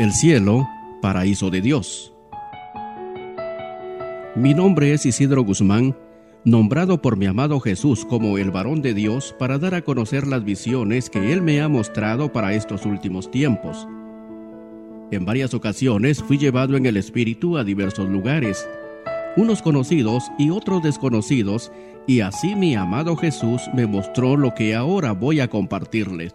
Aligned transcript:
El 0.00 0.14
cielo, 0.14 0.66
paraíso 1.02 1.50
de 1.50 1.60
Dios. 1.60 2.14
Mi 4.34 4.54
nombre 4.54 4.94
es 4.94 5.04
Isidro 5.04 5.44
Guzmán, 5.44 5.94
nombrado 6.42 7.02
por 7.02 7.18
mi 7.18 7.26
amado 7.26 7.60
Jesús 7.60 8.06
como 8.06 8.38
el 8.38 8.50
varón 8.50 8.80
de 8.80 8.94
Dios 8.94 9.34
para 9.38 9.58
dar 9.58 9.74
a 9.74 9.82
conocer 9.82 10.26
las 10.26 10.42
visiones 10.42 11.10
que 11.10 11.34
Él 11.34 11.42
me 11.42 11.60
ha 11.60 11.68
mostrado 11.68 12.32
para 12.32 12.54
estos 12.54 12.86
últimos 12.86 13.30
tiempos. 13.30 13.86
En 15.10 15.26
varias 15.26 15.52
ocasiones 15.52 16.22
fui 16.22 16.38
llevado 16.38 16.78
en 16.78 16.86
el 16.86 16.96
Espíritu 16.96 17.58
a 17.58 17.64
diversos 17.64 18.08
lugares, 18.08 18.66
unos 19.36 19.60
conocidos 19.60 20.32
y 20.38 20.48
otros 20.48 20.82
desconocidos, 20.82 21.72
y 22.06 22.20
así 22.20 22.56
mi 22.56 22.74
amado 22.74 23.16
Jesús 23.16 23.60
me 23.74 23.86
mostró 23.86 24.38
lo 24.38 24.54
que 24.54 24.74
ahora 24.74 25.12
voy 25.12 25.40
a 25.40 25.48
compartirles. 25.48 26.34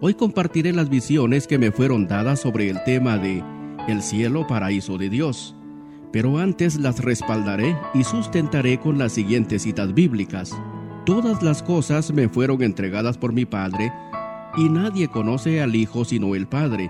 Hoy 0.00 0.14
compartiré 0.14 0.72
las 0.72 0.88
visiones 0.88 1.48
que 1.48 1.58
me 1.58 1.72
fueron 1.72 2.06
dadas 2.06 2.38
sobre 2.38 2.70
el 2.70 2.84
tema 2.84 3.18
de 3.18 3.42
el 3.88 4.00
cielo 4.00 4.46
paraíso 4.46 4.96
de 4.96 5.08
Dios, 5.08 5.56
pero 6.12 6.38
antes 6.38 6.78
las 6.78 7.02
respaldaré 7.02 7.76
y 7.94 8.04
sustentaré 8.04 8.78
con 8.78 8.96
las 8.96 9.10
siguientes 9.10 9.62
citas 9.62 9.92
bíblicas. 9.94 10.56
Todas 11.04 11.42
las 11.42 11.64
cosas 11.64 12.12
me 12.12 12.28
fueron 12.28 12.62
entregadas 12.62 13.18
por 13.18 13.32
mi 13.32 13.44
Padre, 13.44 13.92
y 14.56 14.68
nadie 14.68 15.08
conoce 15.08 15.60
al 15.60 15.74
Hijo 15.74 16.04
sino 16.04 16.36
el 16.36 16.46
Padre, 16.46 16.88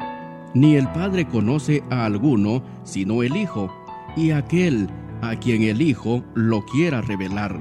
ni 0.53 0.77
el 0.77 0.87
Padre 0.89 1.27
conoce 1.27 1.83
a 1.89 2.05
alguno 2.05 2.63
sino 2.85 3.23
el 3.23 3.37
Hijo, 3.37 3.73
y 4.19 4.33
aquel 4.33 4.87
a 5.23 5.35
quien 5.37 5.63
el 5.63 5.81
Hijo 5.81 6.23
lo 6.35 6.63
quiera 6.67 7.01
revelar. 7.01 7.59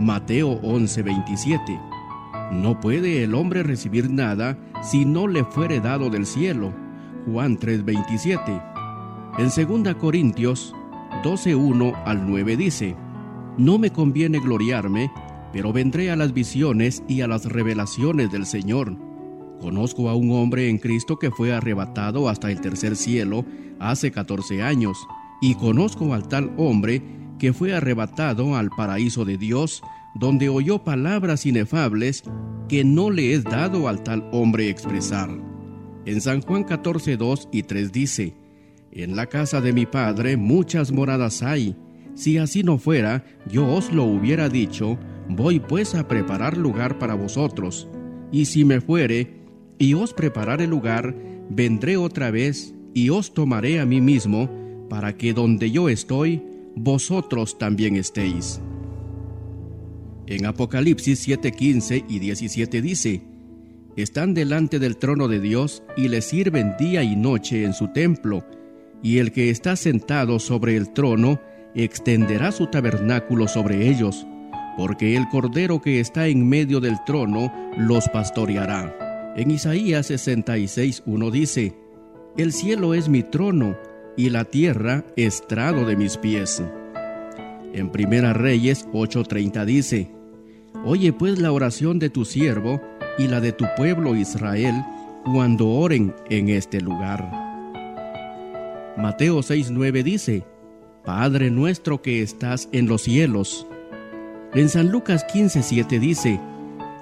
Mateo 0.00 0.60
11:27 0.62 1.89
no 2.50 2.80
puede 2.80 3.22
el 3.22 3.34
hombre 3.34 3.62
recibir 3.62 4.10
nada 4.10 4.58
si 4.82 5.04
no 5.04 5.28
le 5.28 5.44
fuere 5.44 5.80
dado 5.80 6.10
del 6.10 6.26
cielo. 6.26 6.72
Juan 7.26 7.58
3:27. 7.58 8.62
En 9.38 9.82
2 9.82 9.94
Corintios 9.94 10.74
12:1 11.22 11.94
al 12.04 12.26
9 12.26 12.56
dice, 12.56 12.96
No 13.56 13.78
me 13.78 13.90
conviene 13.90 14.40
gloriarme, 14.40 15.10
pero 15.52 15.72
vendré 15.72 16.10
a 16.10 16.16
las 16.16 16.32
visiones 16.32 17.02
y 17.08 17.20
a 17.20 17.28
las 17.28 17.44
revelaciones 17.44 18.30
del 18.32 18.46
Señor. 18.46 18.96
Conozco 19.60 20.08
a 20.08 20.14
un 20.14 20.30
hombre 20.32 20.68
en 20.70 20.78
Cristo 20.78 21.18
que 21.18 21.30
fue 21.30 21.52
arrebatado 21.52 22.28
hasta 22.28 22.50
el 22.50 22.60
tercer 22.60 22.96
cielo 22.96 23.44
hace 23.78 24.10
14 24.10 24.62
años, 24.62 24.96
y 25.40 25.54
conozco 25.54 26.14
al 26.14 26.28
tal 26.28 26.52
hombre 26.56 27.02
que 27.38 27.52
fue 27.52 27.74
arrebatado 27.74 28.56
al 28.56 28.70
paraíso 28.70 29.24
de 29.24 29.38
Dios 29.38 29.82
donde 30.14 30.48
oyó 30.48 30.82
palabras 30.84 31.46
inefables 31.46 32.24
que 32.68 32.84
no 32.84 33.10
le 33.10 33.34
es 33.34 33.44
dado 33.44 33.88
al 33.88 34.02
tal 34.02 34.28
hombre 34.32 34.68
expresar. 34.68 35.30
En 36.06 36.20
San 36.20 36.40
Juan 36.40 36.64
14, 36.64 37.16
2 37.16 37.48
y 37.52 37.62
3 37.62 37.92
dice, 37.92 38.34
En 38.90 39.16
la 39.16 39.26
casa 39.26 39.60
de 39.60 39.72
mi 39.72 39.86
Padre 39.86 40.36
muchas 40.36 40.92
moradas 40.92 41.42
hay. 41.42 41.76
Si 42.14 42.38
así 42.38 42.62
no 42.62 42.78
fuera, 42.78 43.24
yo 43.50 43.66
os 43.66 43.92
lo 43.92 44.04
hubiera 44.04 44.48
dicho, 44.48 44.98
voy 45.28 45.60
pues 45.60 45.94
a 45.94 46.08
preparar 46.08 46.56
lugar 46.56 46.98
para 46.98 47.14
vosotros. 47.14 47.88
Y 48.32 48.46
si 48.46 48.64
me 48.64 48.80
fuere, 48.80 49.34
y 49.78 49.94
os 49.94 50.12
prepararé 50.12 50.66
lugar, 50.66 51.14
vendré 51.48 51.96
otra 51.96 52.30
vez, 52.30 52.74
y 52.94 53.10
os 53.10 53.32
tomaré 53.34 53.80
a 53.80 53.86
mí 53.86 54.00
mismo, 54.00 54.50
para 54.88 55.16
que 55.16 55.32
donde 55.32 55.70
yo 55.70 55.88
estoy, 55.88 56.42
vosotros 56.76 57.58
también 57.58 57.96
estéis. 57.96 58.60
En 60.30 60.46
Apocalipsis 60.46 61.26
7:15 61.26 62.04
y 62.08 62.20
17 62.20 62.80
dice, 62.80 63.20
Están 63.96 64.32
delante 64.32 64.78
del 64.78 64.96
trono 64.96 65.26
de 65.26 65.40
Dios 65.40 65.82
y 65.96 66.06
le 66.06 66.22
sirven 66.22 66.76
día 66.78 67.02
y 67.02 67.16
noche 67.16 67.64
en 67.64 67.72
su 67.72 67.88
templo, 67.88 68.46
y 69.02 69.18
el 69.18 69.32
que 69.32 69.50
está 69.50 69.74
sentado 69.74 70.38
sobre 70.38 70.76
el 70.76 70.92
trono 70.92 71.40
extenderá 71.74 72.52
su 72.52 72.68
tabernáculo 72.68 73.48
sobre 73.48 73.88
ellos, 73.88 74.24
porque 74.76 75.16
el 75.16 75.28
cordero 75.28 75.82
que 75.82 75.98
está 75.98 76.28
en 76.28 76.48
medio 76.48 76.78
del 76.78 76.98
trono 77.04 77.52
los 77.76 78.08
pastoreará. 78.08 79.34
En 79.36 79.50
Isaías 79.50 80.12
66:1 80.12 81.30
dice, 81.32 81.74
El 82.36 82.52
cielo 82.52 82.94
es 82.94 83.08
mi 83.08 83.24
trono, 83.24 83.76
y 84.16 84.30
la 84.30 84.44
tierra 84.44 85.04
estrado 85.16 85.84
de 85.84 85.96
mis 85.96 86.16
pies. 86.18 86.62
En 87.72 87.90
Primera 87.90 88.32
Reyes 88.32 88.86
8:30 88.92 89.64
dice, 89.64 90.19
Oye 90.84 91.12
pues 91.12 91.38
la 91.38 91.52
oración 91.52 91.98
de 91.98 92.10
tu 92.10 92.24
siervo 92.24 92.80
y 93.18 93.28
la 93.28 93.40
de 93.40 93.52
tu 93.52 93.66
pueblo 93.76 94.16
Israel 94.16 94.74
cuando 95.24 95.68
oren 95.68 96.14
en 96.30 96.48
este 96.48 96.80
lugar. 96.80 97.30
Mateo 98.96 99.40
6:9 99.40 100.02
dice, 100.02 100.44
Padre 101.04 101.50
nuestro 101.50 102.02
que 102.02 102.22
estás 102.22 102.68
en 102.72 102.86
los 102.86 103.02
cielos. 103.02 103.66
En 104.54 104.68
San 104.68 104.90
Lucas 104.90 105.26
15:7 105.32 105.98
dice, 105.98 106.40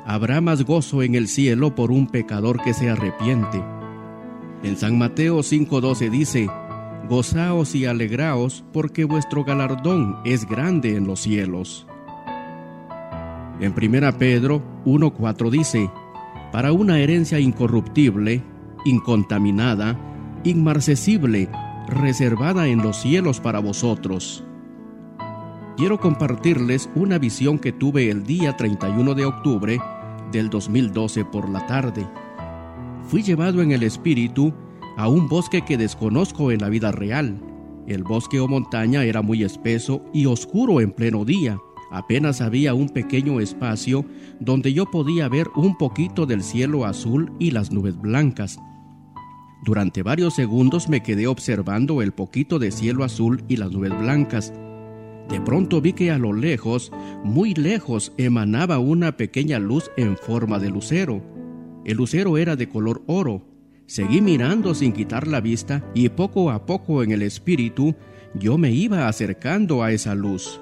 Habrá 0.05 0.41
más 0.41 0.65
gozo 0.65 1.03
en 1.03 1.15
el 1.15 1.28
cielo 1.28 1.75
por 1.75 1.91
un 1.91 2.07
pecador 2.07 2.62
que 2.62 2.75
se 2.75 2.89
arrepiente. 2.89 3.62
En 4.62 4.77
San 4.77 4.99
Mateo 4.99 5.41
5:12 5.41 6.11
dice, 6.11 6.49
Gozaos 7.09 7.75
y 7.75 7.87
alegraos 7.87 8.65
porque 8.73 9.05
vuestro 9.05 9.45
galardón 9.45 10.17
es 10.25 10.47
grande 10.47 10.97
en 10.97 11.07
los 11.07 11.21
cielos. 11.21 11.87
En 13.61 13.75
1 13.77 14.19
Pedro 14.19 14.63
1.4 14.85 15.51
dice, 15.51 15.91
para 16.53 16.73
una 16.73 17.01
herencia 17.01 17.41
incorruptible, 17.41 18.43
incontaminada, 18.85 19.99
inmarcesible, 20.45 21.49
reservada 21.89 22.69
en 22.69 22.79
los 22.83 22.99
cielos 22.99 23.41
para 23.41 23.59
vosotros. 23.59 24.45
Quiero 25.77 25.99
compartirles 25.99 26.89
una 26.95 27.19
visión 27.19 27.59
que 27.59 27.73
tuve 27.73 28.11
el 28.11 28.25
día 28.25 28.57
31 28.57 29.15
de 29.15 29.25
octubre 29.25 29.81
del 30.31 30.51
2012 30.51 31.25
por 31.25 31.49
la 31.49 31.67
tarde. 31.67 32.07
Fui 33.09 33.23
llevado 33.23 33.61
en 33.61 33.73
el 33.73 33.83
espíritu 33.83 34.55
a 34.97 35.09
un 35.09 35.29
bosque 35.29 35.63
que 35.63 35.77
desconozco 35.77 36.53
en 36.53 36.61
la 36.61 36.69
vida 36.69 36.93
real. 36.93 37.41
El 37.89 38.05
bosque 38.05 38.39
o 38.39 38.47
montaña 38.47 39.03
era 39.05 39.23
muy 39.23 39.43
espeso 39.43 40.05
y 40.13 40.27
oscuro 40.27 40.81
en 40.81 40.93
pleno 40.93 41.25
día 41.25 41.59
Apenas 41.91 42.41
había 42.41 42.75
un 42.75 42.88
pequeño 42.91 43.41
espacio 43.41 44.04
donde 44.41 44.72
yo 44.72 44.91
podía 44.91 45.28
ver 45.28 45.49
un 45.56 45.76
poquito 45.78 46.26
del 46.26 46.43
cielo 46.43 46.84
azul 46.84 47.32
y 47.38 47.50
las 47.50 47.72
nubes 47.72 47.99
blancas. 47.99 48.59
Durante 49.65 50.03
varios 50.03 50.34
segundos 50.34 50.88
me 50.88 51.03
quedé 51.03 51.27
observando 51.27 52.03
el 52.03 52.12
poquito 52.12 52.59
de 52.59 52.71
cielo 52.71 53.04
azul 53.04 53.43
y 53.48 53.56
las 53.56 53.72
nubes 53.72 53.98
blancas. 53.98 54.53
De 55.28 55.41
pronto 55.41 55.81
vi 55.81 55.93
que 55.93 56.10
a 56.10 56.19
lo 56.19 56.32
lejos, 56.32 56.93
muy 57.25 57.54
lejos, 57.54 58.12
emanaba 58.16 58.78
una 58.78 59.16
pequeña 59.16 59.59
luz 59.59 59.91
en 59.97 60.16
forma 60.16 60.59
de 60.59 60.71
lucero. 60.71 61.22
El 61.84 61.97
lucero 61.97 62.38
era 62.38 62.56
de 62.56 62.69
color 62.69 63.03
oro. 63.06 63.47
Seguí 63.87 64.21
mirando 64.21 64.75
sin 64.75 64.93
quitar 64.93 65.27
la 65.27 65.41
vista 65.41 65.84
y 65.94 66.09
poco 66.10 66.50
a 66.50 66.66
poco 66.66 67.03
en 67.03 67.10
el 67.10 67.22
espíritu 67.22 67.94
yo 68.34 68.59
me 68.59 68.71
iba 68.71 69.09
acercando 69.09 69.82
a 69.82 69.93
esa 69.93 70.15
luz. 70.15 70.60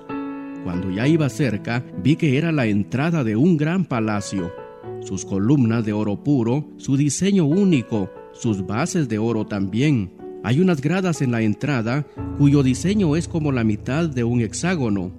Cuando 0.67 0.91
ya 0.91 1.07
iba 1.07 1.29
cerca, 1.29 1.85
vi 2.03 2.17
que 2.17 2.37
era 2.37 2.51
la 2.51 2.67
entrada 2.67 3.23
de 3.23 3.37
un 3.37 3.57
gran 3.57 3.85
palacio. 3.85 4.53
Sus 5.01 5.25
columnas 5.25 5.85
de 5.85 5.93
oro 5.93 6.25
puro, 6.25 6.67
su 6.77 6.97
diseño 6.97 7.45
único, 7.45 8.11
sus 8.33 8.67
bases 8.67 9.09
de 9.09 9.17
oro 9.17 9.47
también. 9.47 10.11
Hay 10.43 10.59
unas 10.59 10.81
gradas 10.81 11.23
en 11.23 11.31
la 11.31 11.43
entrada 11.43 12.05
cuyo 12.37 12.65
diseño 12.65 13.15
es 13.15 13.29
como 13.29 13.53
la 13.53 13.63
mitad 13.63 14.09
de 14.09 14.25
un 14.25 14.41
hexágono. 14.41 15.13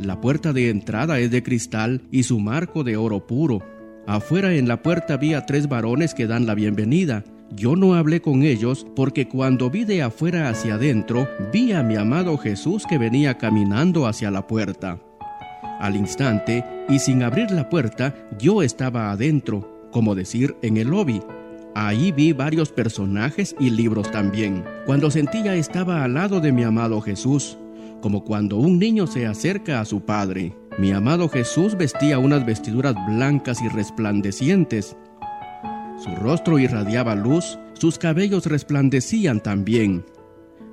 La 0.00 0.20
puerta 0.20 0.52
de 0.52 0.68
entrada 0.68 1.20
es 1.20 1.30
de 1.30 1.44
cristal 1.44 2.02
y 2.10 2.24
su 2.24 2.40
marco 2.40 2.82
de 2.82 2.96
oro 2.96 3.24
puro. 3.24 3.60
Afuera 4.04 4.52
en 4.52 4.66
la 4.66 4.82
puerta 4.82 5.14
había 5.14 5.46
tres 5.46 5.68
varones 5.68 6.12
que 6.12 6.26
dan 6.26 6.44
la 6.44 6.56
bienvenida. 6.56 7.22
Yo 7.50 7.76
no 7.76 7.94
hablé 7.94 8.20
con 8.20 8.42
ellos 8.42 8.86
porque 8.94 9.26
cuando 9.26 9.70
vi 9.70 9.84
de 9.84 10.02
afuera 10.02 10.50
hacia 10.50 10.74
adentro, 10.74 11.28
vi 11.52 11.72
a 11.72 11.82
mi 11.82 11.96
amado 11.96 12.36
Jesús 12.36 12.84
que 12.88 12.98
venía 12.98 13.38
caminando 13.38 14.06
hacia 14.06 14.30
la 14.30 14.46
puerta. 14.46 14.98
Al 15.80 15.96
instante, 15.96 16.64
y 16.88 16.98
sin 16.98 17.22
abrir 17.22 17.50
la 17.50 17.68
puerta, 17.70 18.14
yo 18.38 18.62
estaba 18.62 19.10
adentro, 19.10 19.88
como 19.92 20.14
decir, 20.14 20.56
en 20.62 20.76
el 20.76 20.88
lobby. 20.88 21.22
Ahí 21.74 22.12
vi 22.12 22.32
varios 22.32 22.70
personajes 22.70 23.54
y 23.58 23.70
libros 23.70 24.10
también. 24.10 24.64
Cuando 24.84 25.10
sentía 25.10 25.54
estaba 25.54 26.04
al 26.04 26.14
lado 26.14 26.40
de 26.40 26.52
mi 26.52 26.64
amado 26.64 27.00
Jesús, 27.00 27.56
como 28.02 28.24
cuando 28.24 28.56
un 28.56 28.78
niño 28.78 29.06
se 29.06 29.26
acerca 29.26 29.80
a 29.80 29.84
su 29.84 30.00
padre. 30.00 30.54
Mi 30.78 30.92
amado 30.92 31.28
Jesús 31.28 31.76
vestía 31.76 32.18
unas 32.18 32.44
vestiduras 32.44 32.94
blancas 33.08 33.62
y 33.62 33.68
resplandecientes, 33.68 34.96
su 35.98 36.14
rostro 36.14 36.58
irradiaba 36.58 37.14
luz, 37.14 37.58
sus 37.74 37.98
cabellos 37.98 38.46
resplandecían 38.46 39.42
también. 39.42 40.04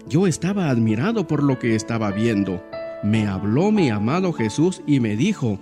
Yo 0.08 0.28
estaba 0.28 0.70
admirado 0.70 1.28
por 1.28 1.42
lo 1.42 1.58
que 1.58 1.76
estaba 1.76 2.12
viendo. 2.12 2.64
Me 3.04 3.28
habló 3.28 3.72
mi 3.72 3.90
amado 3.90 4.34
Jesús 4.34 4.82
y 4.86 5.00
me 5.00 5.16
dijo, 5.16 5.60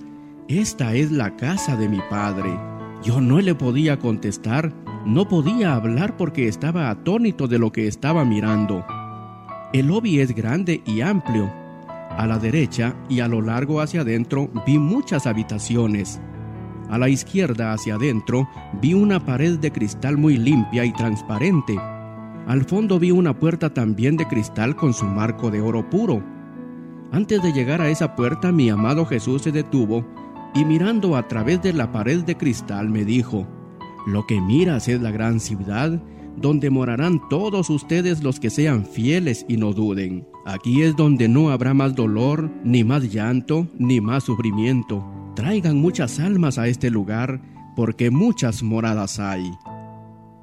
Esta 0.48 0.95
es 0.95 1.12
la 1.12 1.36
casa 1.38 1.77
de 1.77 1.88
mi 1.88 2.00
Padre. 2.10 2.57
Yo 3.04 3.21
no 3.21 3.39
le 3.42 3.56
podía 3.56 4.00
contestar 4.00 4.74
No 5.06 5.27
podía 5.27 5.74
hablar 5.74 6.15
porque 6.15 6.48
estaba 6.48 6.89
atónito 6.89 7.48
de 7.48 7.60
lo 7.60 7.71
que 7.71 7.88
estaba 7.88 8.24
mirando. 8.24 8.86
El 9.74 9.88
lobby 9.88 10.19
es 10.19 10.33
grande 10.33 10.81
y 10.86 11.01
amplio. 11.01 11.51
A 12.18 12.27
la 12.27 12.38
derecha 12.38 12.95
y 13.10 13.19
a 13.19 13.27
lo 13.27 13.42
largo 13.42 13.81
hacia 13.81 14.01
adentro 14.01 14.50
vi 14.65 14.77
muchas 14.77 15.25
habitaciones. 15.27 16.21
A 16.94 17.00
la 17.00 17.10
izquierda 17.10 17.74
hacia 17.74 17.95
adentro 17.95 18.48
vi 18.80 18.94
una 18.94 19.25
pared 19.25 19.57
de 19.57 19.72
cristal 19.72 20.16
muy 20.16 20.38
limpia 20.38 20.86
y 20.86 20.94
transparente. 20.94 21.75
Al 22.45 22.66
fondo 22.66 23.00
vi 23.00 23.10
una 23.10 23.40
puerta 23.40 23.74
también 23.74 24.16
de 24.16 24.28
cristal 24.28 24.75
con 24.75 24.94
su 24.94 25.06
marco 25.06 25.50
de 25.50 25.60
oro 25.60 25.90
puro. 25.90 26.24
Antes 27.12 27.42
de 27.42 27.51
llegar 27.51 27.81
a 27.81 27.90
esa 27.90 28.16
puerta 28.16 28.51
mi 28.51 28.69
amado 28.69 29.07
Jesús 29.07 29.42
se 29.42 29.51
detuvo 29.51 30.06
y 30.54 30.66
mirando 30.66 31.18
a 31.18 31.28
través 31.28 31.63
de 31.63 31.74
la 31.74 31.92
pared 31.92 32.24
de 32.25 32.38
cristal 32.38 32.92
me 32.92 33.06
dijo, 33.06 33.48
Lo 34.06 34.28
que 34.28 34.39
miras 34.39 34.88
es 34.88 35.01
la 35.01 35.10
gran 35.10 35.39
ciudad 35.39 36.00
donde 36.38 36.69
morarán 36.69 37.28
todos 37.28 37.72
ustedes 37.72 38.24
los 38.24 38.39
que 38.39 38.51
sean 38.51 38.86
fieles 38.86 39.48
y 39.50 39.57
no 39.57 39.74
duden. 39.74 40.28
Aquí 40.46 40.84
es 40.84 40.96
donde 40.96 41.28
no 41.28 41.50
habrá 41.50 41.74
más 41.74 41.96
dolor, 41.96 42.51
ni 42.63 42.84
más 42.84 43.12
llanto, 43.12 43.68
ni 43.80 44.00
más 44.00 44.25
sufrimiento. 44.25 45.04
Traigan 45.35 45.77
muchas 45.77 46.19
almas 46.19 46.57
a 46.57 46.68
este 46.68 46.89
lugar, 46.91 47.41
porque 47.75 48.12
muchas 48.12 48.62
moradas 48.62 49.19
hay. 49.19 49.50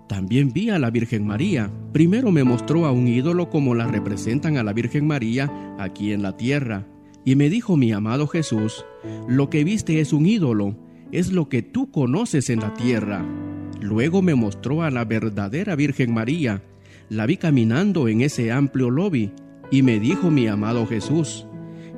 También 0.09 0.53
vi 0.53 0.71
a 0.71 0.81
la 0.81 0.91
Virgen 0.91 1.25
María. 1.25 1.71
Primero 1.93 2.33
me 2.33 2.43
mostró 2.43 2.87
a 2.87 2.91
un 2.91 3.07
ídolo 3.07 3.49
como 3.49 3.77
la 3.77 3.87
representan 3.87 4.57
a 4.57 4.65
la 4.65 4.73
Virgen 4.73 5.07
María 5.07 5.49
aquí 5.79 6.13
en 6.13 6.23
la 6.23 6.37
tierra. 6.37 6.87
Y 7.25 7.37
me 7.37 7.49
dijo 7.49 7.77
mi 7.77 7.93
amado 7.93 8.27
Jesús, 8.27 8.85
lo 9.29 9.51
que 9.51 9.63
viste 9.63 10.01
es 10.01 10.13
un 10.13 10.27
ídolo, 10.27 10.75
es 11.13 11.31
lo 11.31 11.49
que 11.49 11.63
tú 11.63 11.93
conoces 11.93 12.51
en 12.51 12.59
la 12.59 12.75
tierra. 12.75 13.25
Luego 13.81 14.23
me 14.23 14.35
mostró 14.35 14.83
a 14.83 14.91
la 14.91 15.05
verdadera 15.05 15.77
Virgen 15.77 16.13
María. 16.13 16.65
La 17.09 17.27
vi 17.27 17.37
caminando 17.37 18.09
en 18.09 18.21
ese 18.21 18.51
amplio 18.51 18.91
lobby 18.91 19.31
y 19.71 19.83
me 19.83 20.01
dijo 20.01 20.33
mi 20.33 20.49
amado 20.49 20.87
Jesús. 20.87 21.47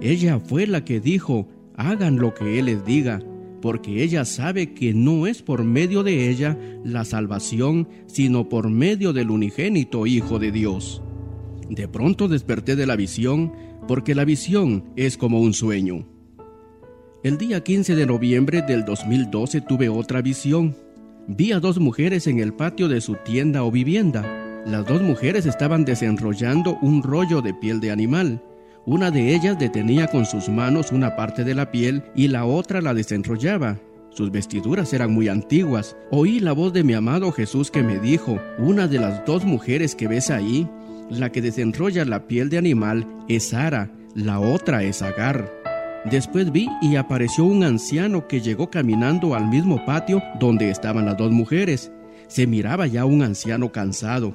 Ella 0.02 0.38
fue 0.38 0.66
la 0.66 0.84
que 0.84 1.00
dijo, 1.00 1.48
hagan 1.76 2.18
lo 2.18 2.34
que 2.34 2.58
Él 2.58 2.66
les 2.66 2.84
diga, 2.84 3.20
porque 3.60 4.02
ella 4.02 4.24
sabe 4.24 4.74
que 4.74 4.92
no 4.92 5.26
es 5.26 5.42
por 5.42 5.64
medio 5.64 6.02
de 6.02 6.30
ella 6.30 6.58
la 6.84 7.04
salvación, 7.04 7.88
sino 8.06 8.48
por 8.48 8.68
medio 8.68 9.12
del 9.12 9.30
unigénito 9.30 10.06
Hijo 10.06 10.38
de 10.38 10.50
Dios. 10.52 11.02
De 11.68 11.88
pronto 11.88 12.28
desperté 12.28 12.76
de 12.76 12.86
la 12.86 12.96
visión, 12.96 13.52
porque 13.86 14.14
la 14.14 14.24
visión 14.24 14.84
es 14.96 15.16
como 15.16 15.40
un 15.40 15.54
sueño. 15.54 16.06
El 17.22 17.38
día 17.38 17.62
15 17.62 17.94
de 17.94 18.06
noviembre 18.06 18.62
del 18.62 18.84
2012 18.84 19.60
tuve 19.60 19.88
otra 19.88 20.22
visión 20.22 20.74
vi 21.26 21.52
a 21.52 21.60
dos 21.60 21.78
mujeres 21.78 22.26
en 22.26 22.40
el 22.40 22.52
patio 22.52 22.88
de 22.88 23.00
su 23.00 23.14
tienda 23.14 23.64
o 23.64 23.70
vivienda. 23.70 24.62
Las 24.66 24.86
dos 24.86 25.02
mujeres 25.02 25.46
estaban 25.46 25.84
desenrollando 25.84 26.78
un 26.82 27.02
rollo 27.02 27.42
de 27.42 27.54
piel 27.54 27.80
de 27.80 27.90
animal. 27.90 28.42
Una 28.84 29.12
de 29.12 29.32
ellas 29.32 29.56
detenía 29.60 30.08
con 30.08 30.26
sus 30.26 30.48
manos 30.48 30.90
una 30.90 31.14
parte 31.14 31.44
de 31.44 31.54
la 31.54 31.70
piel 31.70 32.02
y 32.16 32.26
la 32.26 32.44
otra 32.44 32.80
la 32.80 32.94
desenrollaba. 32.94 33.78
Sus 34.10 34.32
vestiduras 34.32 34.92
eran 34.92 35.12
muy 35.12 35.28
antiguas. 35.28 35.96
Oí 36.10 36.40
la 36.40 36.52
voz 36.52 36.72
de 36.72 36.82
mi 36.82 36.92
amado 36.92 37.30
Jesús 37.30 37.70
que 37.70 37.84
me 37.84 38.00
dijo, 38.00 38.40
una 38.58 38.88
de 38.88 38.98
las 38.98 39.24
dos 39.24 39.44
mujeres 39.44 39.94
que 39.94 40.08
ves 40.08 40.30
ahí, 40.30 40.68
la 41.10 41.30
que 41.30 41.40
desenrolla 41.40 42.04
la 42.04 42.26
piel 42.26 42.50
de 42.50 42.58
animal 42.58 43.06
es 43.28 43.50
Sara, 43.50 43.92
la 44.16 44.40
otra 44.40 44.82
es 44.82 45.00
Agar. 45.00 45.48
Después 46.04 46.50
vi 46.50 46.68
y 46.82 46.96
apareció 46.96 47.44
un 47.44 47.62
anciano 47.62 48.26
que 48.26 48.40
llegó 48.40 48.68
caminando 48.68 49.36
al 49.36 49.46
mismo 49.46 49.84
patio 49.86 50.20
donde 50.40 50.70
estaban 50.70 51.06
las 51.06 51.16
dos 51.16 51.30
mujeres. 51.30 51.92
Se 52.26 52.48
miraba 52.48 52.88
ya 52.88 53.04
un 53.04 53.22
anciano 53.22 53.70
cansado. 53.70 54.34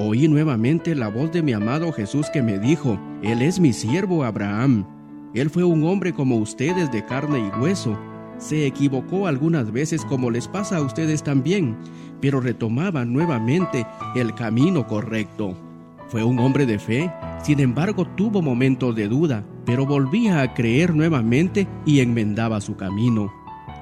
Oí 0.00 0.28
nuevamente 0.28 0.94
la 0.94 1.08
voz 1.08 1.32
de 1.32 1.42
mi 1.42 1.52
amado 1.52 1.92
Jesús 1.92 2.30
que 2.30 2.40
me 2.40 2.60
dijo, 2.60 3.00
Él 3.20 3.42
es 3.42 3.58
mi 3.58 3.72
siervo 3.72 4.22
Abraham. 4.22 4.86
Él 5.34 5.50
fue 5.50 5.64
un 5.64 5.82
hombre 5.82 6.12
como 6.12 6.36
ustedes 6.36 6.92
de 6.92 7.04
carne 7.04 7.40
y 7.40 7.60
hueso. 7.60 7.98
Se 8.38 8.64
equivocó 8.64 9.26
algunas 9.26 9.72
veces 9.72 10.04
como 10.04 10.30
les 10.30 10.46
pasa 10.46 10.76
a 10.76 10.82
ustedes 10.82 11.24
también, 11.24 11.76
pero 12.20 12.40
retomaba 12.40 13.04
nuevamente 13.04 13.84
el 14.14 14.32
camino 14.36 14.86
correcto. 14.86 15.56
Fue 16.06 16.22
un 16.22 16.38
hombre 16.38 16.64
de 16.64 16.78
fe, 16.78 17.12
sin 17.42 17.58
embargo 17.58 18.06
tuvo 18.06 18.40
momentos 18.40 18.94
de 18.94 19.08
duda, 19.08 19.44
pero 19.66 19.84
volvía 19.84 20.42
a 20.42 20.54
creer 20.54 20.94
nuevamente 20.94 21.66
y 21.84 21.98
enmendaba 21.98 22.60
su 22.60 22.76
camino. 22.76 23.32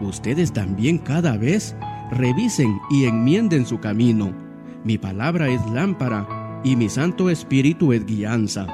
Ustedes 0.00 0.50
también 0.50 0.96
cada 0.96 1.36
vez 1.36 1.76
revisen 2.10 2.78
y 2.90 3.04
enmienden 3.04 3.66
su 3.66 3.80
camino. 3.80 4.45
Mi 4.86 4.96
palabra 4.96 5.50
es 5.50 5.60
lámpara 5.70 6.62
y 6.64 6.76
mi 6.76 6.88
Santo 6.88 7.28
Espíritu 7.28 7.92
es 7.92 8.06
guianza. 8.06 8.66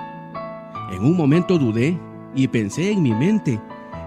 En 0.92 1.02
un 1.02 1.16
momento 1.16 1.58
dudé 1.58 1.98
y 2.36 2.46
pensé 2.46 2.92
en 2.92 3.02
mi 3.02 3.12
mente 3.12 3.58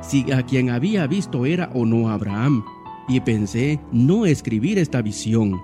si 0.02 0.32
a 0.32 0.44
quien 0.44 0.70
había 0.70 1.06
visto 1.08 1.46
era 1.46 1.70
o 1.74 1.86
no 1.86 2.10
Abraham, 2.10 2.64
y 3.08 3.20
pensé 3.20 3.82
no 3.92 4.26
escribir 4.26 4.80
esta 4.80 5.02
visión 5.02 5.60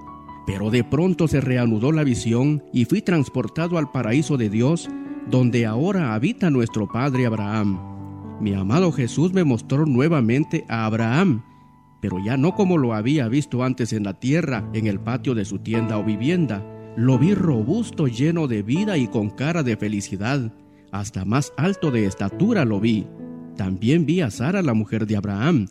pero 0.46 0.70
de 0.70 0.84
pronto 0.84 1.28
se 1.28 1.42
reanudó 1.42 1.92
la 1.92 2.04
visión 2.04 2.64
y 2.74 2.86
fui 2.86 3.02
transportado 3.02 3.78
al 3.78 3.92
paraíso 3.92 4.38
de 4.38 4.50
Dios, 4.50 4.90
donde 5.30 5.66
ahora 5.66 6.14
habita 6.14 6.50
nuestro 6.50 6.88
Padre 6.88 7.26
Abraham. 7.26 7.80
Mi 8.40 8.54
amado 8.54 8.92
Jesús 8.92 9.34
me 9.34 9.44
mostró 9.44 9.86
nuevamente 9.86 10.66
a 10.68 10.86
Abraham, 10.86 11.44
pero 12.02 12.18
ya 12.20 12.36
no 12.36 12.56
como 12.56 12.78
lo 12.78 12.94
había 12.94 13.28
visto 13.30 13.64
antes 13.64 13.94
en 13.94 14.04
la 14.04 14.20
tierra, 14.20 14.68
en 14.74 14.88
el 14.88 15.00
patio 15.00 15.36
de 15.36 15.46
su 15.46 15.60
tienda 15.60 15.98
o 15.98 16.04
vivienda. 16.04 16.66
Lo 16.98 17.18
vi 17.18 17.34
robusto, 17.34 18.08
lleno 18.08 18.48
de 18.48 18.64
vida 18.64 18.98
y 18.98 19.08
con 19.08 19.30
cara 19.30 19.64
de 19.64 19.78
felicidad. 19.78 20.52
Hasta 20.92 21.24
más 21.24 21.54
alto 21.56 21.92
de 21.92 22.06
estatura 22.06 22.66
lo 22.66 22.80
vi. 22.80 23.08
También 23.56 24.06
vi 24.06 24.22
a 24.22 24.32
Sara, 24.32 24.62
la 24.62 24.74
mujer 24.74 25.06
de 25.06 25.16
Abraham, 25.16 25.68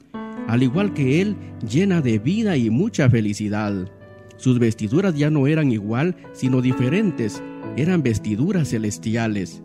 al 0.47 0.62
igual 0.62 0.94
que 0.94 1.21
él, 1.21 1.37
llena 1.69 2.00
de 2.00 2.19
vida 2.19 2.56
y 2.56 2.71
mucha 2.71 3.11
felicidad. 3.11 3.91
Sus 4.37 4.59
vestiduras 4.59 5.15
ya 5.17 5.31
no 5.31 5.47
eran 5.47 5.73
igual, 5.73 6.17
sino 6.32 6.62
diferentes, 6.62 7.43
eran 7.77 8.03
vestiduras 8.03 8.71
celestiales. 8.71 9.62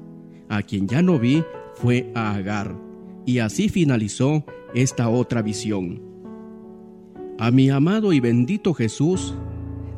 A 0.49 0.61
quien 0.61 0.87
ya 0.87 1.01
no 1.01 1.19
vi 1.19 1.43
fue 1.75 2.11
a 2.15 2.33
Agar. 2.33 2.75
Y 3.25 3.39
así 3.39 3.69
finalizó 3.69 4.45
esta 4.73 5.09
otra 5.09 5.41
visión. 5.41 6.14
A 7.37 7.51
mi 7.51 7.69
amado 7.69 8.13
y 8.13 8.19
bendito 8.19 8.73
Jesús, 8.73 9.35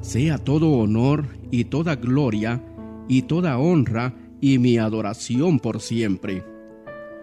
sea 0.01 0.37
todo 0.37 0.71
honor 0.71 1.25
y 1.51 1.65
toda 1.65 1.95
gloria 1.95 2.63
y 3.07 3.23
toda 3.23 3.57
honra 3.57 4.13
y 4.41 4.59
mi 4.59 4.77
adoración 4.77 5.59
por 5.59 5.81
siempre. 5.81 6.43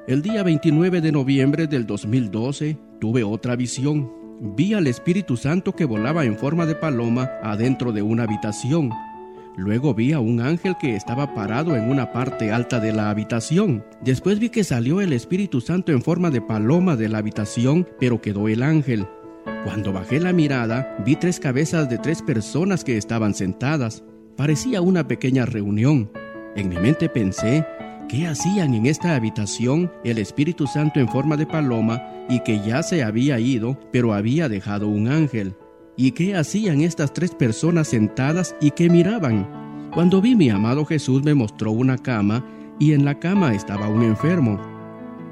El 0.06 0.22
día 0.22 0.42
29 0.42 1.00
de 1.00 1.12
noviembre 1.12 1.66
del 1.66 1.86
2012 1.86 2.76
tuve 3.00 3.24
otra 3.24 3.56
visión 3.56 4.24
vi 4.40 4.74
al 4.74 4.86
Espíritu 4.86 5.36
Santo 5.36 5.72
que 5.72 5.84
volaba 5.84 6.24
en 6.24 6.36
forma 6.36 6.66
de 6.66 6.74
paloma 6.74 7.30
adentro 7.42 7.92
de 7.92 8.02
una 8.02 8.24
habitación. 8.24 8.90
Luego 9.56 9.94
vi 9.94 10.12
a 10.12 10.18
un 10.18 10.40
ángel 10.40 10.74
que 10.80 10.96
estaba 10.96 11.32
parado 11.34 11.76
en 11.76 11.88
una 11.88 12.12
parte 12.12 12.50
alta 12.50 12.80
de 12.80 12.92
la 12.92 13.10
habitación. 13.10 13.84
Después 14.02 14.40
vi 14.40 14.50
que 14.50 14.64
salió 14.64 15.00
el 15.00 15.12
Espíritu 15.12 15.60
Santo 15.60 15.92
en 15.92 16.02
forma 16.02 16.30
de 16.30 16.40
paloma 16.40 16.96
de 16.96 17.08
la 17.08 17.18
habitación, 17.18 17.86
pero 18.00 18.20
quedó 18.20 18.48
el 18.48 18.62
ángel. 18.62 19.06
Cuando 19.64 19.92
bajé 19.92 20.20
la 20.20 20.34
mirada, 20.34 20.94
vi 21.04 21.16
tres 21.16 21.40
cabezas 21.40 21.88
de 21.88 21.96
tres 21.96 22.20
personas 22.20 22.84
que 22.84 22.98
estaban 22.98 23.32
sentadas. 23.34 24.04
Parecía 24.36 24.82
una 24.82 25.08
pequeña 25.08 25.46
reunión. 25.46 26.10
En 26.54 26.68
mi 26.68 26.76
mente 26.76 27.08
pensé, 27.08 27.66
¿qué 28.08 28.26
hacían 28.26 28.74
en 28.74 28.84
esta 28.84 29.14
habitación 29.14 29.90
el 30.04 30.18
Espíritu 30.18 30.66
Santo 30.66 31.00
en 31.00 31.08
forma 31.08 31.38
de 31.38 31.46
paloma 31.46 32.02
y 32.28 32.40
que 32.40 32.60
ya 32.60 32.82
se 32.82 33.02
había 33.02 33.38
ido, 33.38 33.78
pero 33.90 34.12
había 34.12 34.48
dejado 34.48 34.88
un 34.88 35.08
ángel. 35.08 35.56
¿Y 35.96 36.12
qué 36.12 36.36
hacían 36.36 36.80
estas 36.80 37.12
tres 37.12 37.34
personas 37.34 37.88
sentadas 37.88 38.56
y 38.60 38.70
qué 38.72 38.90
miraban? 38.90 39.90
Cuando 39.94 40.20
vi 40.20 40.34
mi 40.34 40.50
amado 40.50 40.84
Jesús 40.84 41.22
me 41.22 41.34
mostró 41.34 41.70
una 41.70 41.98
cama 41.98 42.44
y 42.80 42.92
en 42.92 43.04
la 43.04 43.18
cama 43.18 43.54
estaba 43.54 43.88
un 43.88 44.02
enfermo. 44.02 44.73